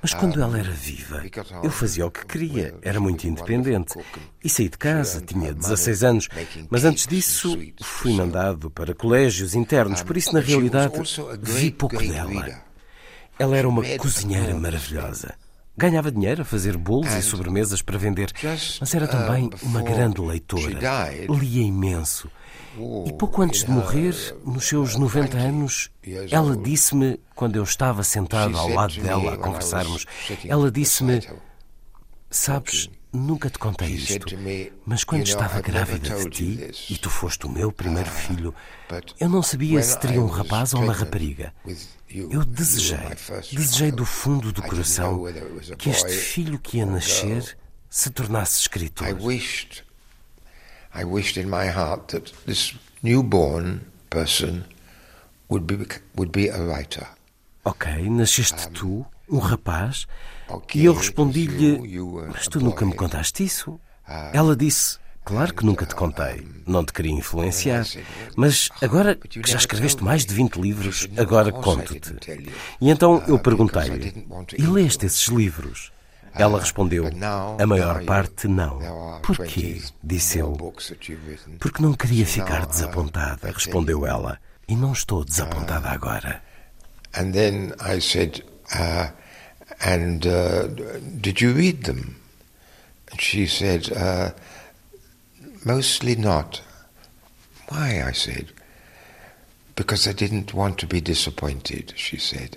Mas 0.00 0.14
quando 0.14 0.40
ela 0.40 0.58
era 0.58 0.70
viva, 0.70 1.22
eu 1.62 1.70
fazia 1.70 2.06
o 2.06 2.10
que 2.10 2.24
queria, 2.24 2.74
era 2.82 3.00
muito 3.00 3.26
independente. 3.26 3.94
E 4.42 4.48
saí 4.48 4.68
de 4.68 4.78
casa, 4.78 5.20
tinha 5.20 5.52
16 5.52 6.04
anos, 6.04 6.28
mas 6.70 6.84
antes 6.84 7.06
disso 7.06 7.58
fui 7.82 8.12
mandado 8.12 8.70
para 8.70 8.94
colégios 8.94 9.54
internos, 9.54 10.02
por 10.02 10.16
isso, 10.16 10.32
na 10.32 10.40
realidade, 10.40 10.94
vi 11.42 11.70
pouco 11.70 11.98
dela. 11.98 12.62
Ela 13.38 13.56
era 13.56 13.68
uma 13.68 13.82
cozinheira 13.98 14.54
maravilhosa. 14.54 15.34
Ganhava 15.76 16.10
dinheiro 16.10 16.42
a 16.42 16.44
fazer 16.44 16.76
bolos 16.76 17.12
e 17.14 17.22
sobremesas 17.22 17.80
para 17.80 17.96
vender, 17.96 18.32
mas 18.80 18.94
era 18.94 19.06
também 19.06 19.48
uma 19.62 19.80
grande 19.80 20.20
leitora. 20.20 20.78
Lia 21.28 21.62
imenso 21.62 22.28
e 23.06 23.12
pouco 23.12 23.42
antes 23.42 23.64
de 23.64 23.70
morrer, 23.70 24.14
nos 24.44 24.66
seus 24.66 24.96
90 24.96 25.36
anos, 25.36 25.90
ela 26.30 26.56
disse-me, 26.56 27.20
quando 27.34 27.56
eu 27.56 27.62
estava 27.62 28.02
sentado 28.02 28.56
ao 28.56 28.68
lado 28.68 29.00
dela 29.00 29.34
a 29.34 29.36
conversarmos, 29.36 30.06
ela 30.46 30.70
disse-me: 30.70 31.20
Sabes, 32.30 32.90
nunca 33.12 33.48
te 33.48 33.58
contei 33.58 33.88
isto, 33.88 34.26
mas 34.84 35.04
quando 35.04 35.26
estava 35.26 35.60
grávida 35.60 36.14
de 36.16 36.30
ti, 36.30 36.70
e 36.90 36.96
tu 36.96 37.08
foste 37.10 37.46
o 37.46 37.50
meu 37.50 37.72
primeiro 37.72 38.10
filho, 38.10 38.54
eu 39.18 39.28
não 39.28 39.42
sabia 39.42 39.82
se 39.82 39.98
teria 39.98 40.20
um 40.20 40.26
rapaz 40.26 40.74
ou 40.74 40.82
uma 40.82 40.92
rapariga. 40.92 41.52
Eu 42.08 42.44
desejei, 42.44 42.98
desejei 43.52 43.92
do 43.92 44.04
fundo 44.04 44.52
do 44.52 44.62
coração 44.62 45.24
que 45.76 45.90
este 45.90 46.10
filho 46.10 46.58
que 46.58 46.78
ia 46.78 46.86
nascer 46.86 47.56
se 47.90 48.10
tornasse 48.10 48.60
escritor. 48.60 49.06
I 50.94 51.04
wished 51.04 51.40
in 51.40 51.48
my 51.48 51.68
heart 51.68 52.08
that 52.12 52.32
this 52.46 52.74
newborn 53.02 53.80
person 54.10 54.64
would 55.48 55.66
be, 55.66 55.86
would 56.16 56.32
be 56.32 56.48
a 56.50 56.58
writer. 56.58 57.06
Ok, 57.64 58.08
nasceste 58.08 58.68
tu, 58.70 59.04
um 59.28 59.38
rapaz, 59.38 60.06
E 60.74 60.84
eu 60.86 60.94
respondi-lhe: 60.94 61.78
Mas 62.28 62.48
tu 62.48 62.60
nunca 62.60 62.86
me 62.86 62.94
contaste 62.94 63.44
isso? 63.44 63.78
Ela 64.32 64.56
disse: 64.56 64.98
Claro 65.24 65.52
que 65.52 65.64
nunca 65.64 65.84
te 65.84 65.94
contei. 65.94 66.46
Não 66.66 66.82
te 66.84 66.92
queria 66.92 67.12
influenciar. 67.12 67.84
Mas 68.34 68.70
agora 68.80 69.14
que 69.14 69.46
já 69.46 69.58
escreveste 69.58 70.02
mais 70.02 70.24
de 70.24 70.32
20 70.32 70.56
livros, 70.56 71.06
agora 71.18 71.52
conto-te. 71.52 72.16
E 72.80 72.88
então 72.90 73.22
eu 73.26 73.38
perguntei-lhe: 73.38 74.26
E 74.56 74.62
leste 74.62 75.04
esses 75.04 75.26
livros? 75.26 75.92
Ela 76.34 76.60
respondeu: 76.60 77.04
A 77.58 77.66
maior 77.66 78.04
parte 78.04 78.48
não. 78.48 79.20
Porquê? 79.22 79.82
Disse 80.02 80.38
eu. 80.38 80.52
Porque 81.58 81.82
não 81.82 81.94
queria 81.94 82.26
ficar 82.26 82.66
desapontada, 82.66 83.50
respondeu 83.50 84.06
ela. 84.06 84.38
E 84.66 84.76
não 84.76 84.92
estou 84.92 85.24
desapontada 85.24 85.88
agora. 85.88 86.42
And 87.14 87.32
then 87.32 87.72
I 87.80 88.00
said, 88.00 88.44
uh, 88.74 89.10
and 89.80 90.26
uh, 90.26 90.68
did 91.20 91.40
you 91.40 91.54
read 91.54 91.84
them? 91.84 92.16
And 93.10 93.20
she 93.20 93.46
said, 93.46 93.90
uh, 93.96 94.32
Mostly 95.64 96.16
not. 96.16 96.60
Why? 97.68 98.02
I 98.02 98.12
said. 98.12 98.52
Because 99.74 100.06
I 100.06 100.12
didn't 100.12 100.54
want 100.54 100.78
to 100.78 100.86
be 100.86 101.00
disappointed, 101.00 101.92
she 101.96 102.16
said. 102.16 102.56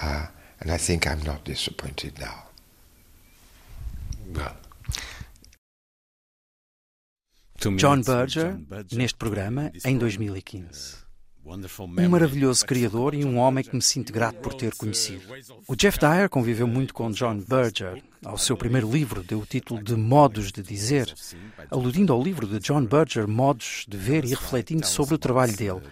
Uh, 0.00 0.26
and 0.60 0.70
I 0.70 0.78
think 0.78 1.06
I'm 1.06 1.22
not 1.24 1.44
disappointed 1.44 2.18
now. 2.18 2.44
Well. 4.34 4.56
John 7.76 8.02
Berger, 8.02 8.58
neste 8.92 9.16
programa, 9.16 9.72
em 9.84 9.96
2015. 9.96 11.04
Um 11.46 12.08
maravilhoso 12.08 12.64
criador 12.64 13.14
e 13.14 13.22
um 13.22 13.36
homem 13.36 13.62
que 13.62 13.76
me 13.76 13.82
sinto 13.82 14.10
grato 14.10 14.38
por 14.38 14.54
ter 14.54 14.74
conhecido. 14.74 15.22
O 15.68 15.76
Jeff 15.76 15.98
Dyer 15.98 16.30
conviveu 16.30 16.66
muito 16.66 16.94
com 16.94 17.10
John 17.10 17.38
Berger. 17.46 18.02
Ao 18.24 18.38
seu 18.38 18.56
primeiro 18.56 18.90
livro 18.90 19.22
deu 19.22 19.40
o 19.40 19.46
título 19.46 19.82
de 19.82 19.94
Modos 19.94 20.50
de 20.50 20.62
Dizer, 20.62 21.12
aludindo 21.70 22.14
ao 22.14 22.22
livro 22.22 22.46
de 22.46 22.58
John 22.58 22.86
Berger, 22.86 23.28
Modos 23.28 23.84
de 23.86 23.96
Ver 23.96 24.24
e 24.24 24.30
refletindo 24.30 24.86
sobre 24.86 25.14
o 25.14 25.18
trabalho 25.18 25.54
dele. 25.54 25.82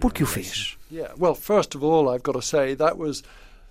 Por 0.00 0.12
que 0.12 0.22
o 0.22 0.26
fez? 0.26 0.78
Yeah, 0.92 1.12
well, 1.18 1.34
first 1.34 1.74
of 1.74 1.84
all, 1.84 2.14
I've 2.14 2.22
got 2.22 2.34
to 2.34 2.42
say 2.42 2.76
that 2.76 2.96
was 2.96 3.24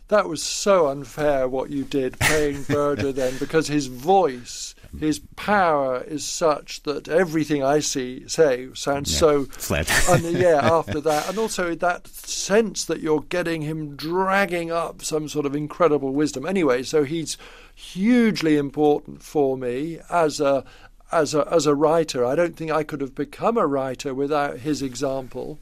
that 0.09 0.27
was 0.27 0.43
so 0.43 0.87
unfair 0.87 1.47
what 1.47 1.69
you 1.69 1.83
did 1.83 2.19
playing 2.19 2.63
Berger 2.63 3.11
then 3.13 3.37
because 3.39 3.67
his 3.67 3.87
voice 3.87 4.75
his 4.97 5.19
power 5.35 6.01
is 6.01 6.25
such 6.25 6.83
that 6.83 7.07
everything 7.07 7.63
I 7.63 7.79
see 7.79 8.27
say 8.27 8.69
sounds 8.73 9.13
yeah, 9.13 9.19
so 9.19 9.45
flat. 9.45 10.09
and 10.09 10.37
yeah, 10.37 10.59
after 10.71 10.99
that, 11.01 11.29
and 11.29 11.37
also 11.37 11.75
that 11.75 12.07
sense 12.07 12.85
that 12.85 12.99
you're 12.99 13.21
getting 13.21 13.61
him 13.61 13.95
dragging 13.95 14.71
up 14.71 15.03
some 15.03 15.29
sort 15.29 15.45
of 15.45 15.55
incredible 15.55 16.11
wisdom. 16.11 16.45
Anyway, 16.45 16.83
so 16.83 17.03
he's 17.03 17.37
hugely 17.75 18.57
important 18.57 19.21
for 19.21 19.57
me 19.57 19.99
as 20.09 20.39
a 20.39 20.65
as 21.11 21.35
a 21.35 21.47
as 21.51 21.65
a 21.65 21.75
writer. 21.75 22.25
I 22.25 22.35
don't 22.35 22.55
think 22.55 22.71
I 22.71 22.83
could 22.83 23.01
have 23.01 23.15
become 23.15 23.57
a 23.57 23.67
writer 23.67 24.13
without 24.13 24.59
his 24.59 24.81
example. 24.81 25.59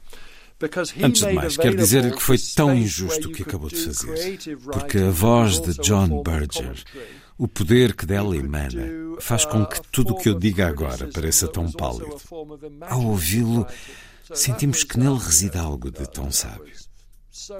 Antes 1.00 1.24
de 1.24 1.32
mais, 1.32 1.56
quero 1.56 1.76
dizer 1.76 2.14
que 2.14 2.22
foi 2.22 2.36
tão 2.56 2.74
injusto 2.74 3.28
o 3.28 3.32
que 3.32 3.42
acabou 3.42 3.68
de 3.68 3.76
fazer, 3.76 4.38
porque 4.64 4.98
a 4.98 5.10
voz 5.10 5.60
de 5.60 5.72
John 5.74 6.22
Berger 6.22 6.82
O 7.36 7.46
poder 7.46 7.94
que 7.94 8.04
dela 8.04 8.36
emana 8.36 9.16
faz 9.20 9.44
com 9.44 9.64
que 9.64 9.80
tudo 9.92 10.14
o 10.14 10.18
que 10.18 10.28
eu 10.28 10.34
diga 10.34 10.66
agora 10.66 11.08
pareça 11.14 11.46
tão 11.46 11.70
pálido. 11.70 12.16
Ao 12.80 13.04
ouvi-lo, 13.04 13.64
sentimos 14.34 14.82
que 14.82 14.98
nele 14.98 15.18
reside 15.18 15.56
algo 15.56 15.92
de 15.92 16.10
tão 16.10 16.32
sábio. 16.32 16.74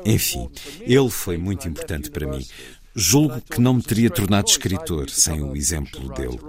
Enfim, 0.05 0.51
ele 0.81 1.09
foi 1.09 1.39
muito 1.39 1.69
importante 1.69 2.11
para 2.11 2.27
mim. 2.27 2.45
Julgo 2.97 3.41
que 3.41 3.61
não 3.61 3.75
me 3.75 3.83
teria 3.83 4.11
tornado 4.11 4.49
escritor 4.49 5.09
sem 5.09 5.41
o 5.41 5.55
exemplo 5.55 6.13
dele. 6.15 6.41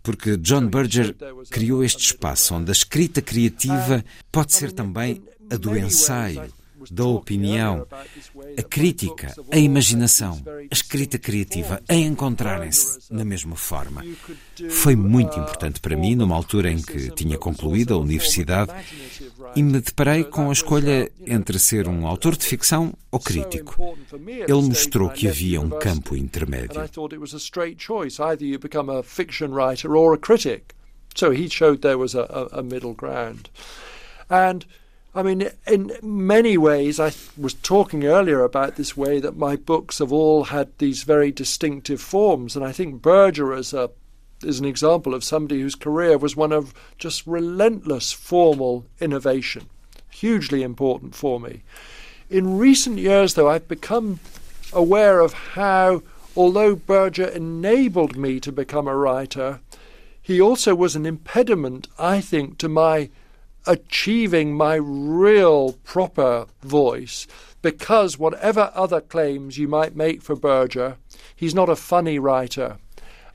Porque 0.00 0.36
John 0.36 0.68
Berger 0.68 1.16
criou 1.50 1.82
este 1.82 2.04
espaço 2.04 2.54
onde 2.54 2.70
a 2.70 2.72
escrita 2.72 3.20
criativa 3.20 4.04
pode 4.30 4.52
ser 4.52 4.70
também 4.70 5.20
a 5.52 5.56
do 5.56 5.76
ensaio, 5.76 6.52
da 6.90 7.04
opinião, 7.04 7.86
a 8.58 8.62
crítica, 8.62 9.34
a 9.50 9.56
imaginação, 9.56 10.42
a 10.46 10.74
escrita 10.74 11.18
criativa, 11.18 11.80
a 11.88 11.94
encontrarem-se 11.94 13.12
na 13.12 13.24
mesma 13.24 13.54
forma. 13.56 14.04
Foi 14.70 14.96
muito 14.96 15.38
importante 15.38 15.80
para 15.80 15.96
mim 15.96 16.14
numa 16.14 16.34
altura 16.34 16.70
em 16.70 16.80
que 16.80 17.10
tinha 17.10 17.38
concluído 17.38 17.94
a 17.94 17.98
universidade 17.98 18.72
e 19.54 19.62
me 19.62 19.80
deparei 19.80 20.24
com 20.24 20.48
a 20.50 20.52
escolha 20.52 21.10
entre 21.24 21.58
ser 21.58 21.86
um 21.86 22.06
autor 22.06 22.36
de 22.36 22.44
ficção 22.44 22.92
ou 23.10 23.20
crítico. 23.20 23.96
Ele 24.26 24.68
mostrou 24.68 25.10
que 25.10 25.28
havia 25.28 25.60
um 25.60 25.70
campo 25.70 26.16
intermédio. 26.16 26.80
So 31.14 31.30
he 31.30 31.46
showed 31.46 31.82
there 31.82 31.98
was 31.98 32.14
a, 32.14 32.22
a, 32.22 32.60
a 32.60 32.62
middle 32.62 32.94
ground. 32.94 33.50
And 34.30 34.64
I 35.14 35.22
mean, 35.22 35.50
in 35.66 35.92
many 36.02 36.56
ways, 36.56 36.98
I 36.98 37.12
was 37.36 37.52
talking 37.52 38.04
earlier 38.04 38.42
about 38.42 38.76
this 38.76 38.96
way 38.96 39.20
that 39.20 39.36
my 39.36 39.56
books 39.56 39.98
have 39.98 40.10
all 40.10 40.44
had 40.44 40.70
these 40.78 41.02
very 41.02 41.30
distinctive 41.30 42.00
forms, 42.00 42.56
and 42.56 42.64
I 42.64 42.72
think 42.72 43.02
Berger 43.02 43.54
is 43.54 43.74
a 43.74 43.90
is 44.42 44.58
an 44.58 44.66
example 44.66 45.14
of 45.14 45.22
somebody 45.22 45.60
whose 45.60 45.76
career 45.76 46.18
was 46.18 46.34
one 46.34 46.50
of 46.50 46.74
just 46.98 47.24
relentless 47.26 48.10
formal 48.10 48.84
innovation, 49.00 49.68
hugely 50.10 50.62
important 50.64 51.14
for 51.14 51.38
me. 51.38 51.62
In 52.28 52.58
recent 52.58 52.98
years, 52.98 53.34
though, 53.34 53.48
I've 53.48 53.68
become 53.68 54.18
aware 54.72 55.20
of 55.20 55.32
how, 55.32 56.02
although 56.34 56.74
Berger 56.74 57.26
enabled 57.26 58.16
me 58.16 58.40
to 58.40 58.50
become 58.50 58.88
a 58.88 58.96
writer, 58.96 59.60
he 60.20 60.40
also 60.40 60.74
was 60.74 60.96
an 60.96 61.06
impediment, 61.06 61.86
I 61.98 62.20
think, 62.20 62.58
to 62.58 62.68
my 62.68 63.10
achieving 63.66 64.54
my 64.56 64.74
real 64.74 65.72
proper 65.84 66.46
voice 66.62 67.26
because 67.62 68.18
whatever 68.18 68.70
other 68.74 69.00
claims 69.00 69.56
you 69.56 69.68
might 69.68 69.94
make 69.94 70.20
for 70.22 70.34
Berger, 70.34 70.96
he's 71.36 71.54
not 71.54 71.68
a 71.68 71.76
funny 71.76 72.18
writer. 72.18 72.78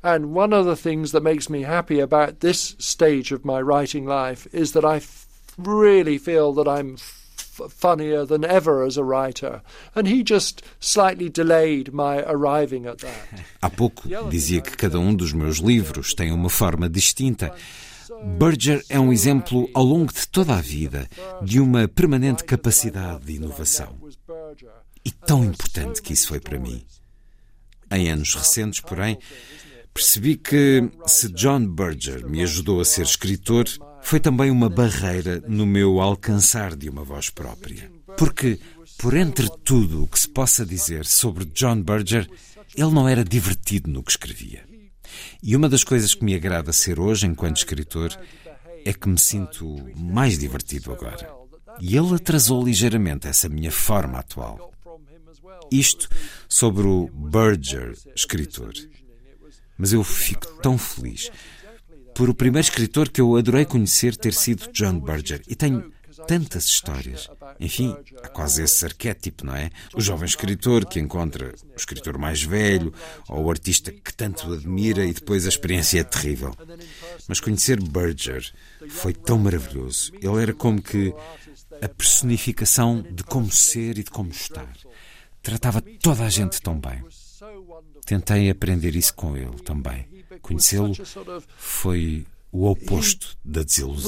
And 0.04 0.34
one 0.34 0.54
of 0.54 0.66
the 0.66 0.76
things 0.76 1.12
that 1.12 1.24
makes 1.24 1.50
me 1.50 1.64
happy 1.64 2.00
about 2.00 2.42
this 2.42 2.76
stage 2.78 3.32
of 3.32 3.44
my 3.46 3.62
writing 3.62 4.06
life 4.06 4.48
is 4.54 4.74
that 4.74 4.86
I 4.86 4.98
f- 4.98 5.26
really 5.58 6.18
feel 6.18 6.54
that 6.54 6.68
I'm 6.68 6.94
f- 6.96 7.72
funnier 7.72 8.24
than 8.24 8.46
ever 8.46 8.84
as 8.84 8.98
a 8.98 9.04
writer. 9.04 9.62
And 9.96 10.08
he 10.08 10.24
just 10.24 10.62
slightly 10.80 11.30
delayed 11.30 11.94
my 11.94 12.22
arriving 12.28 12.86
at 12.86 13.00
that. 13.00 13.28
Há 13.62 13.70
pouco 13.70 14.08
dizia 14.30 14.62
que 14.62 14.76
cada 14.78 15.00
um 15.00 15.16
dos 15.16 15.34
meus 15.34 15.60
livros 15.60 16.14
tem 16.14 16.32
uma 16.32 16.50
forma 16.50 16.88
distinta. 16.88 17.56
Berger 18.38 18.84
é 18.90 19.00
um 19.00 19.12
exemplo 19.12 19.70
ao 19.74 19.84
longo 19.84 20.14
de 20.14 20.28
toda 20.28 20.56
a 20.56 20.62
vida 20.62 21.08
de 21.42 21.60
uma 21.60 21.88
permanente 21.88 22.44
capacidade 22.44 23.26
de 23.26 23.34
inovação. 23.34 23.98
E 25.04 25.12
tão 25.12 25.44
importante 25.44 26.02
que 26.02 26.14
isso 26.14 26.30
foi 26.30 26.40
para 26.40 26.60
mim. 26.60 26.86
Em 27.92 28.10
anos 28.10 28.36
recentes, 28.36 28.82
porém, 28.82 29.18
percebi 29.94 30.36
que 30.36 30.90
se 31.06 31.30
John 31.30 31.66
Berger 31.66 32.28
me 32.28 32.44
ajudou 32.44 32.82
a 32.82 32.86
ser 32.86 33.04
escritor, 33.04 33.66
foi 34.02 34.20
também 34.20 34.52
uma 34.52 34.70
barreira 34.70 35.42
no 35.48 35.66
meu 35.66 36.00
alcançar 36.00 36.76
de 36.76 36.90
uma 36.90 37.04
voz 37.04 37.30
própria. 37.30 37.92
Porque, 38.18 38.60
por 38.98 39.16
entre 39.16 39.50
tudo 39.64 40.04
o 40.04 40.08
que 40.08 40.20
se 40.20 40.30
possa 40.30 40.66
dizer 40.66 41.06
sobre 41.06 41.46
John 41.46 41.82
Berger, 41.82 42.30
ele 42.76 42.92
não 42.92 43.08
era 43.08 43.24
divertido 43.24 43.90
no 43.90 44.04
que 44.04 44.12
escrevia. 44.12 44.67
E 45.42 45.56
uma 45.56 45.70
das 45.70 45.84
coisas 45.84 46.14
que 46.14 46.24
me 46.24 46.36
agrada 46.36 46.74
ser 46.74 47.00
hoje, 47.00 47.28
enquanto 47.28 47.58
escritor, 47.58 48.18
é 48.86 48.94
que 48.94 49.10
me 49.10 49.18
sinto 49.18 49.76
mais 49.96 50.38
divertido 50.38 50.92
agora. 50.92 51.30
E 51.80 51.96
ele 51.96 52.16
atrasou 52.16 52.64
ligeiramente 52.64 53.28
essa 53.28 53.50
minha 53.50 53.72
forma 53.72 54.20
atual. 54.20 54.72
Isto 55.72 56.08
sobre 56.48 56.88
o 56.88 57.10
Berger, 57.14 57.94
escritor. 58.16 58.74
Mas 59.78 59.94
eu 59.94 60.04
fico 60.04 60.48
tão 60.62 60.78
feliz 60.78 61.30
por 62.16 62.30
o 62.30 62.34
primeiro 62.34 62.66
escritor 62.66 63.10
que 63.10 63.22
eu 63.22 63.36
adorei 63.36 63.64
conhecer 63.64 64.16
ter 64.16 64.34
sido 64.34 64.72
John 64.72 65.00
Berger. 65.00 65.42
E 65.48 65.56
tenho 65.56 65.92
tantas 66.26 66.66
histórias. 66.66 67.30
Enfim, 67.60 67.96
há 68.24 68.28
quase 68.30 68.64
esse 68.64 68.86
arquétipo, 68.86 69.46
não 69.46 69.56
é? 69.56 69.70
O 69.94 70.02
jovem 70.02 70.26
escritor 70.26 70.86
que 70.86 71.00
encontra 71.00 71.54
o 71.74 71.76
escritor 71.76 72.18
mais 72.18 72.42
velho 72.42 72.94
ou 73.28 73.46
o 73.46 73.50
artista 73.50 73.92
que 73.92 74.14
tanto 74.14 74.54
admira 74.54 75.06
e 75.06 75.14
depois 75.14 75.46
a 75.46 75.50
experiência 75.50 76.00
é 76.00 76.04
terrível. 76.04 76.56
Mas 77.28 77.40
conhecer 77.40 77.82
Berger 77.82 78.52
foi 78.90 79.14
tão 79.14 79.38
maravilhoso. 79.38 80.12
Ele 80.16 80.42
era 80.42 80.54
como 80.54 80.82
que 80.82 81.14
a 81.82 81.88
personificação 81.88 83.02
de 83.02 83.24
como 83.24 83.52
ser 83.52 83.98
e 83.98 84.04
de 84.04 84.12
como 84.12 84.32
estar. 84.32 84.68
Tratava 85.42 85.82
toda 85.82 86.26
a 86.26 86.30
gente 86.30 86.62
tão 86.62 86.80
bem. 86.80 87.04
Tentei 88.06 88.50
aprender 88.50 88.96
isso 88.96 89.14
com 89.14 89.36
ele 89.36 89.60
também. 89.64 90.08
Conhecê-lo 90.42 90.94
foi 91.58 92.26
o 92.52 92.70
oposto 92.70 93.38
da 93.44 93.64
desilusão. 93.64 94.08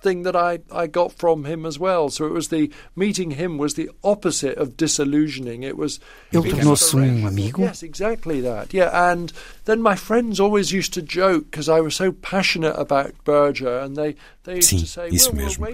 Thing 0.00 0.22
that 0.22 0.34
I, 0.34 0.60
I 0.72 0.86
got 0.86 1.12
from 1.12 1.44
him 1.44 1.66
as 1.66 1.78
well. 1.78 2.10
So 2.10 2.26
it 2.26 2.32
was 2.32 2.48
the 2.48 2.70
meeting 2.96 3.32
him 3.32 3.58
was 3.58 3.74
the 3.74 3.90
opposite 4.02 4.56
of 4.58 4.76
disillusioning. 4.76 5.62
It 5.62 5.76
was 5.76 6.00
Ele 6.32 6.50
tornou-se 6.50 6.96
um 6.96 7.26
amigo? 7.26 7.62
Yes, 7.62 7.82
exactly 7.82 8.40
that. 8.40 8.72
Yeah, 8.72 8.90
and 9.12 9.32
then 9.64 9.82
my 9.82 9.96
friends 9.96 10.40
always 10.40 10.72
used 10.72 10.92
to 10.94 11.02
joke 11.02 11.50
because 11.50 11.68
I 11.68 11.80
was 11.80 11.94
so 11.94 12.12
passionate 12.12 12.74
about 12.76 13.12
Berger 13.24 13.80
and 13.80 13.96
they 13.96 14.16
they 14.44 14.56
used 14.56 14.70
Sim, 14.70 14.80
to 14.80 14.86
say, 14.86 15.08
isso 15.10 15.34
mesmo. 15.34 15.66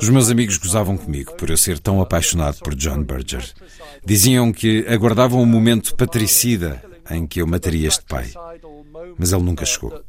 Os 0.00 0.08
meus 0.08 0.30
amigos 0.30 0.58
gozavam 0.58 0.96
comigo 0.96 1.34
por 1.34 1.50
eu 1.50 1.56
ser 1.56 1.78
tão 1.78 2.00
apaixonado 2.00 2.58
por 2.58 2.74
John 2.74 3.02
Berger. 3.02 3.44
Diziam 4.04 4.52
que 4.52 4.86
aguardavam 4.86 5.42
o 5.42 5.46
momento 5.46 5.96
patricida 5.96 6.82
em 7.10 7.26
que 7.26 7.40
eu 7.40 7.46
mataria 7.46 7.88
este 7.88 8.04
pai. 8.04 8.30
Mas 9.18 9.32
ele 9.32 9.42
nunca 9.42 9.64
chegou. 9.64 10.02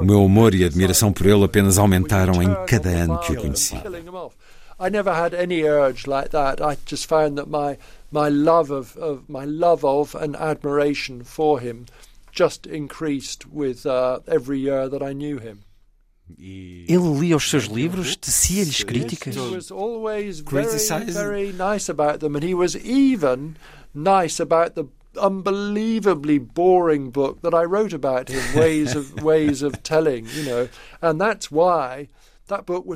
O 0.00 0.04
meu 0.04 0.22
amor 0.22 0.54
e 0.54 0.64
admiração 0.64 1.12
por 1.12 1.26
ele 1.26 1.44
apenas 1.44 1.78
aumentaram 1.78 2.42
em 2.42 2.66
cada 2.66 2.90
ano 2.90 3.18
que 3.20 3.32
o 3.32 3.36
conheci. 3.40 3.76
I 4.78 4.90
never 4.90 5.10
had 5.10 5.34
any 5.34 5.62
urge 5.62 6.06
like 6.06 6.30
that. 6.30 6.60
I 6.60 6.76
just 6.86 7.06
found 7.06 7.36
that 7.36 7.48
my 7.48 7.78
my 8.12 8.28
love 8.28 8.70
of, 8.70 8.96
of 8.98 9.22
my 9.26 9.46
love 9.46 9.84
of 9.84 10.14
and 10.14 10.36
admiration 10.36 11.24
for 11.24 11.60
him 11.60 11.86
just 12.30 12.66
increased 12.66 13.46
with 13.50 13.86
uh, 13.86 14.20
every 14.28 14.60
year 14.60 14.88
that 14.88 15.02
I 15.02 15.14
knew 15.14 15.38
him. 15.38 15.62
Ele 16.38 17.18
lia 17.18 17.36
os 17.36 17.48
seus 17.48 17.64
livros, 17.64 18.16
tecia-lhes 18.16 18.82
críticas. 18.82 19.34
He 19.34 19.54
was 19.54 19.70
always 19.70 20.40
very, 20.40 21.12
very 21.12 21.52
nice 21.52 21.88
about 21.88 22.18
them, 22.18 22.34
and 22.34 22.44
he 22.44 22.52
was 22.52 22.74
even 22.76 23.56
nice 23.94 24.40
about 24.40 24.74
the 24.74 24.84
unbelievably 25.16 26.38
boring 26.38 27.10
book 27.10 27.40
that 27.42 27.54
I 27.54 27.64
wrote 27.64 27.92
about 27.92 28.28
him, 28.28 28.42
ways 28.54 28.94
of 28.94 29.14
ways 29.22 29.62
of 29.62 29.82
telling, 29.82 30.26
you 30.34 30.44
know, 30.44 30.68
and 31.00 31.20
that's 31.20 31.50
why. 31.50 32.08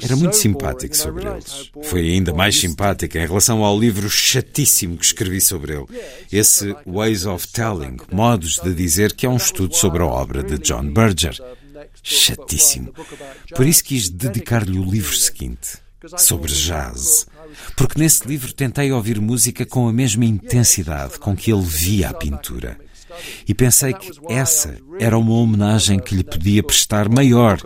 Era 0.02 0.14
muito 0.14 0.36
simpático 0.36 0.96
sobre 0.96 1.26
eles. 1.26 1.72
Foi 1.82 2.02
ainda 2.02 2.32
mais 2.32 2.56
simpático 2.56 3.18
em 3.18 3.26
relação 3.26 3.64
ao 3.64 3.76
livro 3.76 4.08
chatíssimo 4.08 4.96
que 4.96 5.04
escrevi 5.04 5.40
sobre 5.40 5.72
ele. 5.74 5.86
Esse 6.30 6.72
Ways 6.86 7.26
of 7.26 7.48
Telling, 7.48 7.96
modos 8.12 8.60
de 8.60 8.72
dizer, 8.72 9.12
que 9.12 9.26
é 9.26 9.28
um 9.28 9.36
estudo 9.36 9.74
sobre 9.74 10.04
a 10.04 10.06
obra 10.06 10.44
de 10.44 10.56
John 10.58 10.92
Berger. 10.92 11.36
Chatíssimo. 12.00 12.94
Por 13.56 13.66
isso 13.66 13.82
quis 13.82 14.08
dedicar-lhe 14.08 14.78
o 14.78 14.84
livro 14.84 15.16
seguinte, 15.16 15.78
sobre 16.16 16.52
jazz. 16.52 17.26
Porque 17.76 17.98
nesse 17.98 18.26
livro 18.26 18.52
tentei 18.52 18.92
ouvir 18.92 19.20
música 19.20 19.64
com 19.64 19.88
a 19.88 19.92
mesma 19.92 20.24
intensidade 20.24 21.18
com 21.18 21.36
que 21.36 21.52
ele 21.52 21.62
via 21.62 22.10
a 22.10 22.14
pintura. 22.14 22.78
E 23.46 23.54
pensei 23.54 23.92
que 23.92 24.12
essa 24.28 24.76
era 24.98 25.18
uma 25.18 25.34
homenagem 25.34 25.98
que 25.98 26.14
lhe 26.14 26.24
podia 26.24 26.62
prestar 26.62 27.08
maior 27.08 27.58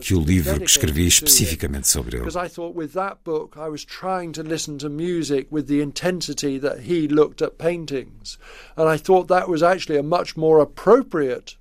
que 0.00 0.14
o 0.14 0.20
livro 0.20 0.58
que 0.60 0.70
escrevi 0.70 1.06
especificamente 1.06 1.88
sobre 1.88 2.16
ele. 2.16 2.24
Because 2.24 2.38
I 2.38 2.48
thought 2.48 2.76
with 2.76 2.92
that 2.94 3.18
book 3.24 3.58
I 3.58 3.68
was 3.68 3.84
trying 3.84 4.32
to 4.32 4.42
listen 4.42 4.78
to 4.78 4.88
music 4.88 5.48
with 5.50 5.66
the 5.66 5.82
intensity 5.82 6.58
that 6.60 6.80
he 6.88 7.08
looked 7.08 7.42
at 7.42 7.58
paintings. 7.58 8.38
And 8.76 8.88
I 8.88 8.98
thought 8.98 9.28
that 9.28 9.48
was 9.48 9.62
actually 9.62 9.98
a 9.98 10.02
much 10.02 10.36
more 10.36 10.62
appropriate 10.62 11.56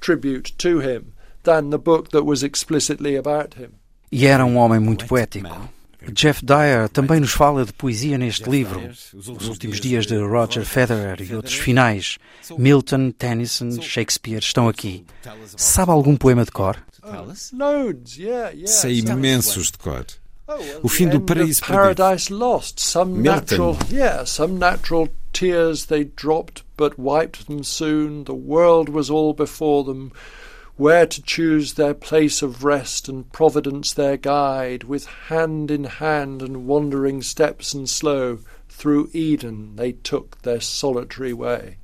tribute 0.00 0.52
to 0.58 0.80
him 0.80 1.12
than 1.44 1.70
the 1.70 1.78
book 1.78 2.10
that 2.10 2.24
was 2.24 2.42
explicitly 2.42 3.16
about 3.16 3.54
him. 3.54 3.74
E 4.10 4.26
era 4.26 4.44
um 4.44 4.56
homem 4.56 4.80
muito 4.80 5.06
poético. 5.06 5.75
Jeff 6.12 6.44
Dyer 6.44 6.88
também 6.88 7.20
nos 7.20 7.32
fala 7.32 7.64
de 7.64 7.72
poesia 7.72 8.18
neste 8.18 8.48
livro. 8.48 8.80
Os 9.14 9.48
últimos 9.48 9.80
dias 9.80 10.06
de 10.06 10.16
Roger 10.16 10.64
Federer 10.64 11.20
e 11.20 11.34
outros 11.34 11.54
finais. 11.54 12.18
Milton, 12.58 13.10
Tennyson, 13.10 13.80
Shakespeare 13.80 14.38
estão 14.38 14.68
aqui. 14.68 15.04
Sabe 15.56 15.90
algum 15.90 16.16
poema 16.16 16.44
de 16.44 16.50
cor? 16.50 16.76
Sei 18.66 18.98
imensos 18.98 19.70
de 19.70 19.78
cor. 19.78 20.06
O 20.82 20.88
fim 20.88 21.08
do 21.08 21.20
paraíso 21.20 21.62
perdido. 21.64 22.02
Natural 24.58 25.08
tears 25.32 25.86
they 25.86 26.04
dropped, 26.04 26.64
but 26.76 26.94
wiped 26.98 27.46
them 27.46 27.62
soon. 27.62 28.24
The 28.24 28.32
world 28.32 28.90
was 28.90 29.10
all 29.10 29.34
before 29.34 29.84
them. 29.84 30.12
Where 30.76 31.06
to 31.06 31.22
choose 31.22 31.74
their 31.74 31.94
place 31.94 32.42
of 32.42 32.64
rest 32.64 33.08
and 33.08 33.30
providence 33.32 33.92
their 33.92 34.16
guide, 34.16 34.84
with 34.84 35.06
hand 35.28 35.70
in 35.70 35.84
hand 35.84 36.42
and 36.42 36.66
wandering 36.66 37.22
steps 37.22 37.72
and 37.72 37.88
slow, 37.88 38.40
through 38.68 39.08
Eden 39.12 39.74
they 39.76 39.92
took 39.92 40.42
their 40.42 40.60
solitary 40.60 41.32
way. 41.32 41.78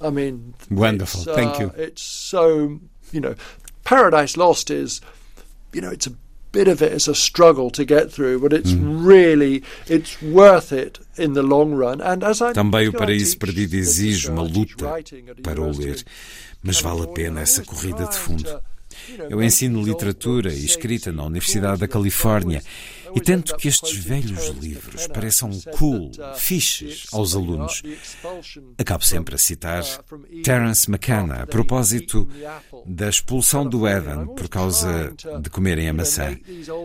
I 0.00 0.10
mean, 0.10 0.54
wonderful. 0.70 1.30
Uh, 1.30 1.34
Thank 1.34 1.58
you. 1.60 1.72
It's 1.76 2.02
so 2.02 2.80
you 3.12 3.20
know, 3.20 3.34
Paradise 3.84 4.36
Lost 4.36 4.70
is, 4.70 5.00
you 5.72 5.80
know, 5.80 5.90
it's 5.90 6.06
a 6.06 6.12
bit 6.52 6.66
of 6.66 6.82
it 6.82 6.92
is 6.92 7.06
a 7.06 7.14
struggle 7.14 7.70
to 7.70 7.84
get 7.84 8.10
through, 8.10 8.40
but 8.40 8.52
it's 8.52 8.72
mm. 8.72 9.06
really 9.06 9.62
it's 9.86 10.20
worth 10.20 10.72
it 10.72 10.98
in 11.16 11.34
the 11.34 11.42
long 11.42 11.74
run. 11.74 12.00
And 12.00 12.24
as 12.24 12.42
I 12.42 12.52
também 12.52 12.88
o 12.88 12.92
paraíso 12.92 13.38
perdido 13.38 13.76
exige 13.76 14.28
uma 14.28 14.42
luta 14.42 14.86
para 15.42 15.60
o 15.60 15.70
ler. 15.70 16.02
Mas 16.62 16.80
vale 16.80 17.02
a 17.02 17.08
pena 17.08 17.40
essa 17.40 17.64
corrida 17.64 18.06
de 18.06 18.16
fundo. 18.16 18.60
Eu 19.28 19.42
ensino 19.42 19.82
literatura 19.82 20.52
e 20.52 20.64
escrita 20.64 21.12
na 21.12 21.24
Universidade 21.24 21.80
da 21.80 21.88
Califórnia 21.88 22.62
e 23.14 23.20
tento 23.20 23.56
que 23.56 23.68
estes 23.68 23.96
velhos 23.96 24.48
livros 24.48 25.06
pareçam 25.08 25.50
cool, 25.76 26.10
fixes 26.36 27.06
aos 27.12 27.34
alunos. 27.34 27.82
Acabo 28.78 29.04
sempre 29.04 29.34
a 29.34 29.38
citar 29.38 29.84
Terence 30.44 30.88
McKenna 30.88 31.42
a 31.42 31.46
propósito 31.46 32.28
da 32.86 33.08
expulsão 33.08 33.66
do 33.66 33.86
Éden 33.86 34.26
por 34.36 34.48
causa 34.48 35.12
de 35.40 35.50
comerem 35.50 35.88
a 35.88 35.92
maçã, 35.92 36.36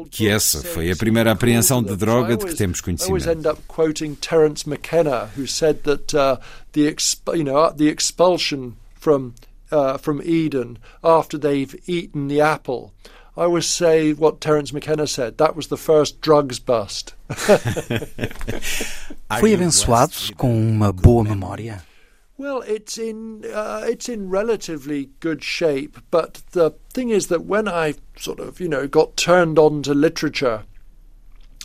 que 0.09 0.27
essa 0.27 0.61
foi 0.63 0.91
a 0.91 0.95
primeira 0.95 1.31
apreensão 1.31 1.83
de 1.83 1.95
droga 1.95 2.37
de 2.37 2.45
que 2.45 2.55
temos 2.55 2.81
conhecimento. 2.81 3.25
Terence 4.21 4.67
McKenna, 4.67 5.29
who 5.37 5.47
said 5.47 5.77
that 5.83 6.15
the, 6.71 6.95
you 7.35 7.43
know, 7.43 7.71
the 7.71 7.89
expulsion 7.89 8.73
from 8.99 9.33
uh, 9.71 9.97
from 9.97 10.21
Eden 10.23 10.77
after 11.03 11.37
they've 11.37 11.75
eaten 11.87 12.27
the 12.27 12.41
apple. 12.41 12.93
I 13.37 13.43
always 13.43 13.65
say 13.65 14.13
what 14.13 14.39
Terence 14.39 14.71
McKenna 14.71 15.07
said. 15.07 15.37
That 15.37 15.55
was 15.57 15.67
the 15.67 15.77
first 15.77 16.21
drugs 16.21 16.59
bust. 16.59 17.13
Foi 19.39 19.53
abençoado 19.53 20.33
com 20.37 20.55
uma 20.55 20.93
boa 20.93 21.23
memória. 21.23 21.83
Well, 22.37 22.61
it's 22.61 22.97
in 22.97 23.43
uh, 23.45 23.85
it's 23.87 24.09
in 24.09 24.29
relatively 24.29 25.09
good 25.19 25.41
shape, 25.43 25.97
but 26.11 26.41
the 26.51 26.71
thing 26.93 27.09
is 27.09 27.27
that 27.27 27.45
when 27.45 27.67
I 27.67 27.95
sort 28.17 28.39
of 28.39 28.59
you 28.59 28.67
know 28.67 28.87
got 28.87 29.15
turned 29.15 29.57
on 29.57 29.83
to 29.83 29.93
literature, 29.93 30.63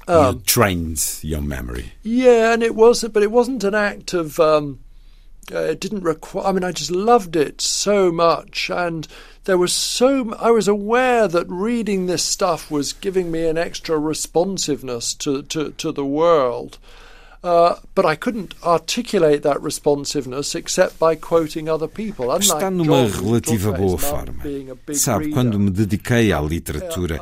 um, 0.07 0.37
you 0.37 0.41
trained 0.43 1.19
your 1.23 1.41
memory. 1.41 1.93
Yeah, 2.03 2.53
and 2.53 2.63
it 2.63 2.77
was, 2.77 3.05
but 3.05 3.23
it 3.23 3.31
wasn't 3.31 3.65
an 3.65 3.75
act 3.75 4.13
of. 4.15 4.39
Um, 4.39 4.81
uh, 5.53 5.59
it 5.59 5.81
didn't 5.81 6.03
require. 6.03 6.47
I 6.47 6.53
mean, 6.53 6.65
I 6.65 6.73
just 6.73 6.91
loved 6.91 7.37
it 7.37 7.61
so 7.61 8.13
much, 8.13 8.71
and 8.71 9.07
there 9.45 9.59
was 9.59 9.73
so. 9.73 10.35
I 10.35 10.51
was 10.51 10.69
aware 10.69 11.27
that 11.29 11.47
reading 11.49 12.07
this 12.07 12.23
stuff 12.23 12.71
was 12.71 12.93
giving 12.93 13.31
me 13.31 13.47
an 13.47 13.59
extra 13.59 13.99
responsiveness 13.99 15.15
to 15.15 15.43
to, 15.43 15.71
to 15.73 15.93
the 15.93 16.05
world. 16.05 16.79
Uh, 17.43 17.77
but 17.95 18.05
I 18.05 18.17
couldn't 18.17 18.55
articulate 18.63 19.43
that 19.45 19.63
responsiveness 19.63 20.55
except 20.55 20.99
by 20.99 21.17
quoting 21.17 21.71
other 21.71 21.89
people. 21.89 22.27
Está 22.37 22.71
numa 22.71 23.07
relativa 23.09 23.73
boa 23.73 23.97
forma. 23.97 24.43
Sabe, 24.93 25.31
quando 25.31 25.59
me 25.59 25.71
dediquei 25.71 26.33
à 26.35 26.41
literatura, 26.43 27.19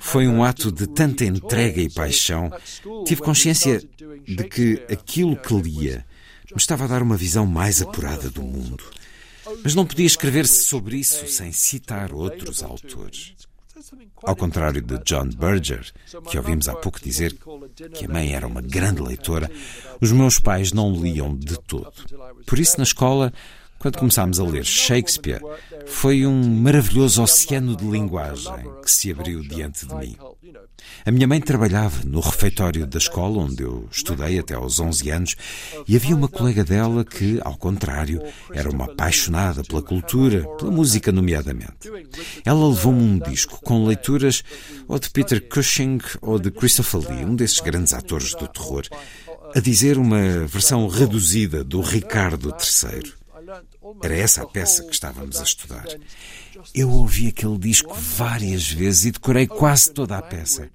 foi 0.00 0.28
um 0.28 0.44
ato 0.44 0.70
de 0.70 0.86
tanta 0.86 1.24
entrega 1.24 1.82
e 1.82 1.90
paixão. 1.90 2.52
Tive 3.04 3.22
consciência 3.22 3.82
de 4.24 4.44
que 4.44 4.82
aquilo 4.88 5.34
que 5.36 5.54
lia 5.54 6.04
me 6.56 6.60
estava 6.60 6.84
a 6.84 6.86
dar 6.86 7.02
uma 7.02 7.18
visão 7.18 7.44
mais 7.44 7.82
apurada 7.82 8.30
do 8.30 8.42
mundo. 8.42 8.82
Mas 9.62 9.74
não 9.74 9.84
podia 9.84 10.06
escrever-se 10.06 10.64
sobre 10.64 10.96
isso 10.96 11.28
sem 11.28 11.52
citar 11.52 12.14
outros 12.14 12.62
autores. 12.62 13.34
Ao 14.22 14.34
contrário 14.34 14.80
de 14.80 14.98
John 15.04 15.28
Berger, 15.28 15.92
que 16.30 16.38
ouvimos 16.38 16.66
há 16.66 16.74
pouco 16.74 16.98
dizer 16.98 17.36
que 17.92 18.06
a 18.06 18.08
mãe 18.08 18.34
era 18.34 18.46
uma 18.46 18.62
grande 18.62 19.02
leitora, 19.02 19.50
os 20.00 20.10
meus 20.10 20.38
pais 20.38 20.72
não 20.72 20.90
liam 20.94 21.36
de 21.36 21.60
todo. 21.60 21.92
Por 22.46 22.58
isso, 22.58 22.78
na 22.78 22.84
escola, 22.84 23.34
quando 23.78 23.98
começámos 23.98 24.40
a 24.40 24.44
ler 24.44 24.64
Shakespeare, 24.64 25.40
foi 25.86 26.26
um 26.26 26.42
maravilhoso 26.60 27.22
oceano 27.22 27.76
de 27.76 27.84
linguagem 27.84 28.54
que 28.82 28.90
se 28.90 29.10
abriu 29.10 29.42
diante 29.42 29.86
de 29.86 29.94
mim. 29.94 30.16
A 31.04 31.10
minha 31.10 31.26
mãe 31.26 31.40
trabalhava 31.40 32.04
no 32.04 32.20
refeitório 32.20 32.86
da 32.86 32.98
escola 32.98 33.42
onde 33.42 33.62
eu 33.62 33.88
estudei 33.90 34.38
até 34.38 34.54
aos 34.54 34.80
11 34.80 35.10
anos 35.10 35.36
e 35.86 35.94
havia 35.94 36.16
uma 36.16 36.28
colega 36.28 36.64
dela 36.64 37.04
que, 37.04 37.40
ao 37.44 37.56
contrário, 37.56 38.22
era 38.52 38.68
uma 38.68 38.86
apaixonada 38.86 39.62
pela 39.62 39.82
cultura, 39.82 40.46
pela 40.56 40.70
música 40.70 41.12
nomeadamente. 41.12 41.90
Ela 42.44 42.68
levou-me 42.68 43.02
um 43.02 43.18
disco 43.18 43.60
com 43.62 43.86
leituras 43.86 44.42
ou 44.88 44.98
de 44.98 45.10
Peter 45.10 45.40
Cushing 45.48 45.98
ou 46.20 46.38
de 46.38 46.50
Christopher 46.50 47.00
Lee, 47.08 47.24
um 47.24 47.36
desses 47.36 47.60
grandes 47.60 47.92
atores 47.92 48.34
do 48.34 48.48
terror, 48.48 48.82
a 49.54 49.60
dizer 49.60 49.98
uma 49.98 50.46
versão 50.46 50.88
reduzida 50.88 51.62
do 51.62 51.80
Ricardo 51.80 52.48
III. 52.50 53.25
Era 54.02 54.16
essa 54.16 54.42
a 54.42 54.46
peça 54.46 54.84
que 54.84 54.92
estávamos 54.92 55.40
a 55.40 55.42
estudar. 55.42 55.86
Eu 56.74 56.90
ouvi 56.90 57.28
aquele 57.28 57.58
disco 57.58 57.94
várias 57.94 58.68
vezes 58.70 59.06
e 59.06 59.10
decorei 59.12 59.46
quase 59.46 59.92
toda 59.92 60.16
a 60.16 60.22
peça. 60.22 60.70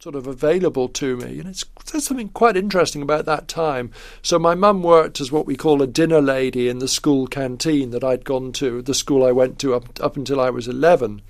sort 0.00 0.16
of 0.16 0.26
available 0.26 0.88
to 0.88 1.18
me. 1.18 1.38
And 1.40 1.48
it's, 1.50 1.62
there's 1.92 2.06
something 2.06 2.30
quite 2.30 2.56
interesting 2.56 3.02
about 3.02 3.26
that 3.26 3.48
time. 3.48 3.90
So 4.22 4.38
my 4.38 4.54
mum 4.54 4.82
worked 4.82 5.20
as 5.20 5.30
what 5.30 5.46
we 5.46 5.56
call 5.56 5.82
a 5.82 5.86
dinner 5.86 6.22
lady 6.22 6.70
in 6.70 6.78
the 6.78 6.88
school 6.88 7.26
canteen 7.26 7.90
that 7.90 8.02
I'd 8.02 8.24
gone 8.24 8.52
to, 8.52 8.80
the 8.80 8.94
school 8.94 9.26
I 9.26 9.32
went 9.32 9.58
to 9.58 9.74
up, 9.74 10.02
up 10.02 10.16
until 10.16 10.40
I 10.40 10.48
was 10.48 10.66
11. 10.66 11.20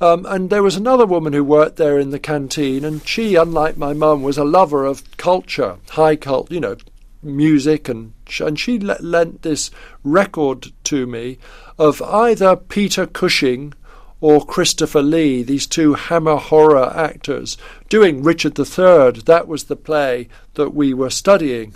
Um, 0.00 0.24
and 0.26 0.48
there 0.50 0.62
was 0.62 0.76
another 0.76 1.04
woman 1.04 1.32
who 1.32 1.44
worked 1.44 1.76
there 1.76 1.98
in 1.98 2.10
the 2.10 2.18
canteen, 2.18 2.84
and 2.84 3.06
she, 3.06 3.34
unlike 3.34 3.76
my 3.76 3.92
mum, 3.92 4.22
was 4.22 4.38
a 4.38 4.44
lover 4.44 4.86
of 4.86 5.04
culture, 5.18 5.76
high 5.90 6.16
cult, 6.16 6.50
you 6.50 6.60
know, 6.60 6.76
music, 7.22 7.88
and 7.88 8.12
and 8.40 8.58
she 8.58 8.78
lent 8.78 9.42
this 9.42 9.70
record 10.04 10.72
to 10.84 11.06
me 11.06 11.38
of 11.78 12.00
either 12.02 12.56
Peter 12.56 13.06
Cushing 13.06 13.74
or 14.20 14.44
Christopher 14.44 15.02
Lee, 15.02 15.42
these 15.42 15.66
two 15.66 15.94
hammer 15.94 16.36
horror 16.36 16.92
actors, 16.94 17.56
doing 17.88 18.22
Richard 18.22 18.58
III. 18.58 19.22
That 19.24 19.46
was 19.48 19.64
the 19.64 19.76
play 19.76 20.28
that 20.54 20.74
we 20.74 20.92
were 20.92 21.10
studying. 21.10 21.74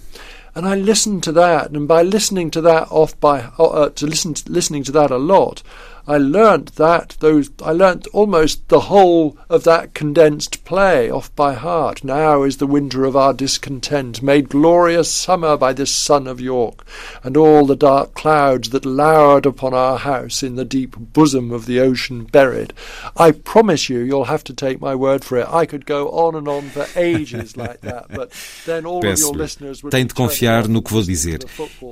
And 0.54 0.68
I 0.68 0.76
listened 0.76 1.24
to 1.24 1.33
that, 1.33 1.70
and 1.70 1.88
by 1.88 2.02
listening 2.02 2.50
to 2.52 2.61
that 2.61 2.87
off 2.90 3.18
by 3.18 3.50
uh, 3.59 3.88
to 3.88 4.07
listen 4.07 4.35
to, 4.35 4.52
listening 4.52 4.85
to 4.85 4.92
that 4.92 5.11
a 5.11 5.16
lot, 5.16 5.62
I 6.06 6.18
learnt 6.18 6.74
that 6.76 7.16
those 7.20 7.50
I 7.62 7.72
learnt 7.72 8.06
almost 8.08 8.68
the 8.68 8.80
whole 8.80 9.38
of 9.48 9.64
that 9.64 9.94
condensed 9.94 10.64
play 10.64 11.10
off 11.10 11.34
by 11.34 11.54
heart. 11.54 12.04
Now 12.04 12.42
is 12.42 12.58
the 12.58 12.66
winter 12.66 13.04
of 13.04 13.16
our 13.16 13.32
discontent, 13.32 14.22
made 14.22 14.50
glorious 14.50 15.10
summer 15.10 15.56
by 15.56 15.72
this 15.72 15.94
sun 15.94 16.26
of 16.26 16.40
York, 16.40 16.84
and 17.22 17.36
all 17.36 17.64
the 17.64 17.76
dark 17.76 18.14
clouds 18.14 18.70
that 18.70 18.84
lowered 18.84 19.46
upon 19.46 19.72
our 19.72 19.98
house 19.98 20.42
in 20.42 20.56
the 20.56 20.64
deep 20.64 20.94
bosom 20.96 21.50
of 21.50 21.64
the 21.64 21.80
ocean 21.80 22.24
buried. 22.24 22.74
I 23.16 23.30
promise 23.30 23.88
you, 23.88 24.00
you'll 24.00 24.24
have 24.24 24.44
to 24.44 24.54
take 24.54 24.80
my 24.80 24.94
word 24.94 25.24
for 25.24 25.38
it. 25.38 25.48
I 25.48 25.64
could 25.64 25.86
go 25.86 26.10
on 26.10 26.34
and 26.34 26.48
on 26.48 26.68
for 26.68 26.86
ages 26.96 27.56
like 27.56 27.80
that, 27.80 28.06
but 28.10 28.30
then 28.66 28.84
all 28.84 28.98
of 29.04 29.18
your 29.18 29.32
listeners 29.32 29.82
would. 29.82 29.90
Tem 29.90 30.06
de 30.06 30.14
confiar 30.14 30.68
no 30.68 30.82
que 30.82 30.92
vou 30.92 31.02
dizer. 31.02 31.40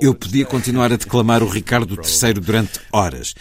Eu 0.01 0.13
podia 0.13 0.45
continuar 0.45 0.91
a 0.91 0.97
declamar 0.97 1.41
o 1.41 1.47
Ricardo 1.47 1.95
III 1.95 2.33
durante 2.33 2.79
horas. 2.91 3.33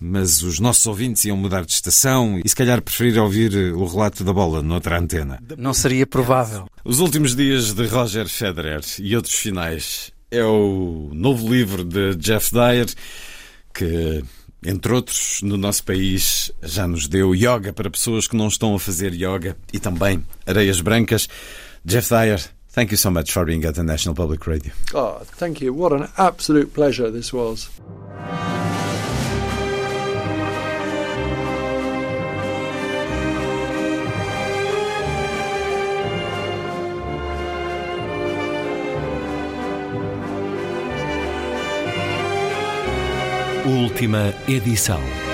Mas 0.00 0.42
os 0.42 0.58
nossos 0.58 0.86
ouvintes 0.86 1.24
iam 1.26 1.36
mudar 1.36 1.64
de 1.64 1.72
estação 1.72 2.40
e 2.42 2.48
se 2.48 2.56
calhar 2.56 2.80
preferir 2.80 3.18
ouvir 3.18 3.54
o 3.74 3.84
relato 3.84 4.24
da 4.24 4.32
bola 4.32 4.62
noutra 4.62 4.98
antena. 4.98 5.38
Não 5.58 5.74
seria 5.74 6.06
provável. 6.06 6.66
Os 6.82 7.00
últimos 7.00 7.36
dias 7.36 7.74
de 7.74 7.86
Roger 7.86 8.26
Federer 8.26 8.80
e 8.98 9.14
outros 9.14 9.34
finais 9.34 10.10
é 10.30 10.42
o 10.42 11.10
novo 11.12 11.52
livro 11.52 11.84
de 11.84 12.14
Jeff 12.16 12.50
Dyer 12.52 12.86
que 13.74 14.24
entre 14.64 14.92
outros, 14.92 15.40
no 15.42 15.56
nosso 15.56 15.84
país 15.84 16.52
já 16.62 16.86
nos 16.86 17.08
deu 17.08 17.34
yoga 17.34 17.72
para 17.72 17.90
pessoas 17.90 18.26
que 18.26 18.36
não 18.36 18.48
estão 18.48 18.74
a 18.74 18.78
fazer 18.78 19.12
yoga 19.14 19.56
e 19.72 19.78
também 19.78 20.24
areias 20.46 20.80
brancas. 20.80 21.28
Jeff 21.84 22.10
Dyer, 22.10 22.40
thank 22.74 22.92
you 22.92 22.98
so 22.98 23.10
much 23.10 23.32
for 23.32 23.46
being 23.46 23.64
at 23.64 23.74
the 23.74 23.82
National 23.82 24.14
Public 24.14 24.46
Radio. 24.46 24.72
Oh, 24.92 25.24
thank 25.38 25.64
you. 25.64 25.72
What 25.74 25.94
an 25.94 26.08
absolute 26.18 26.72
pleasure 26.74 27.10
this 27.10 27.32
was. 27.32 27.70
Última 43.64 44.32
edição. 44.48 45.29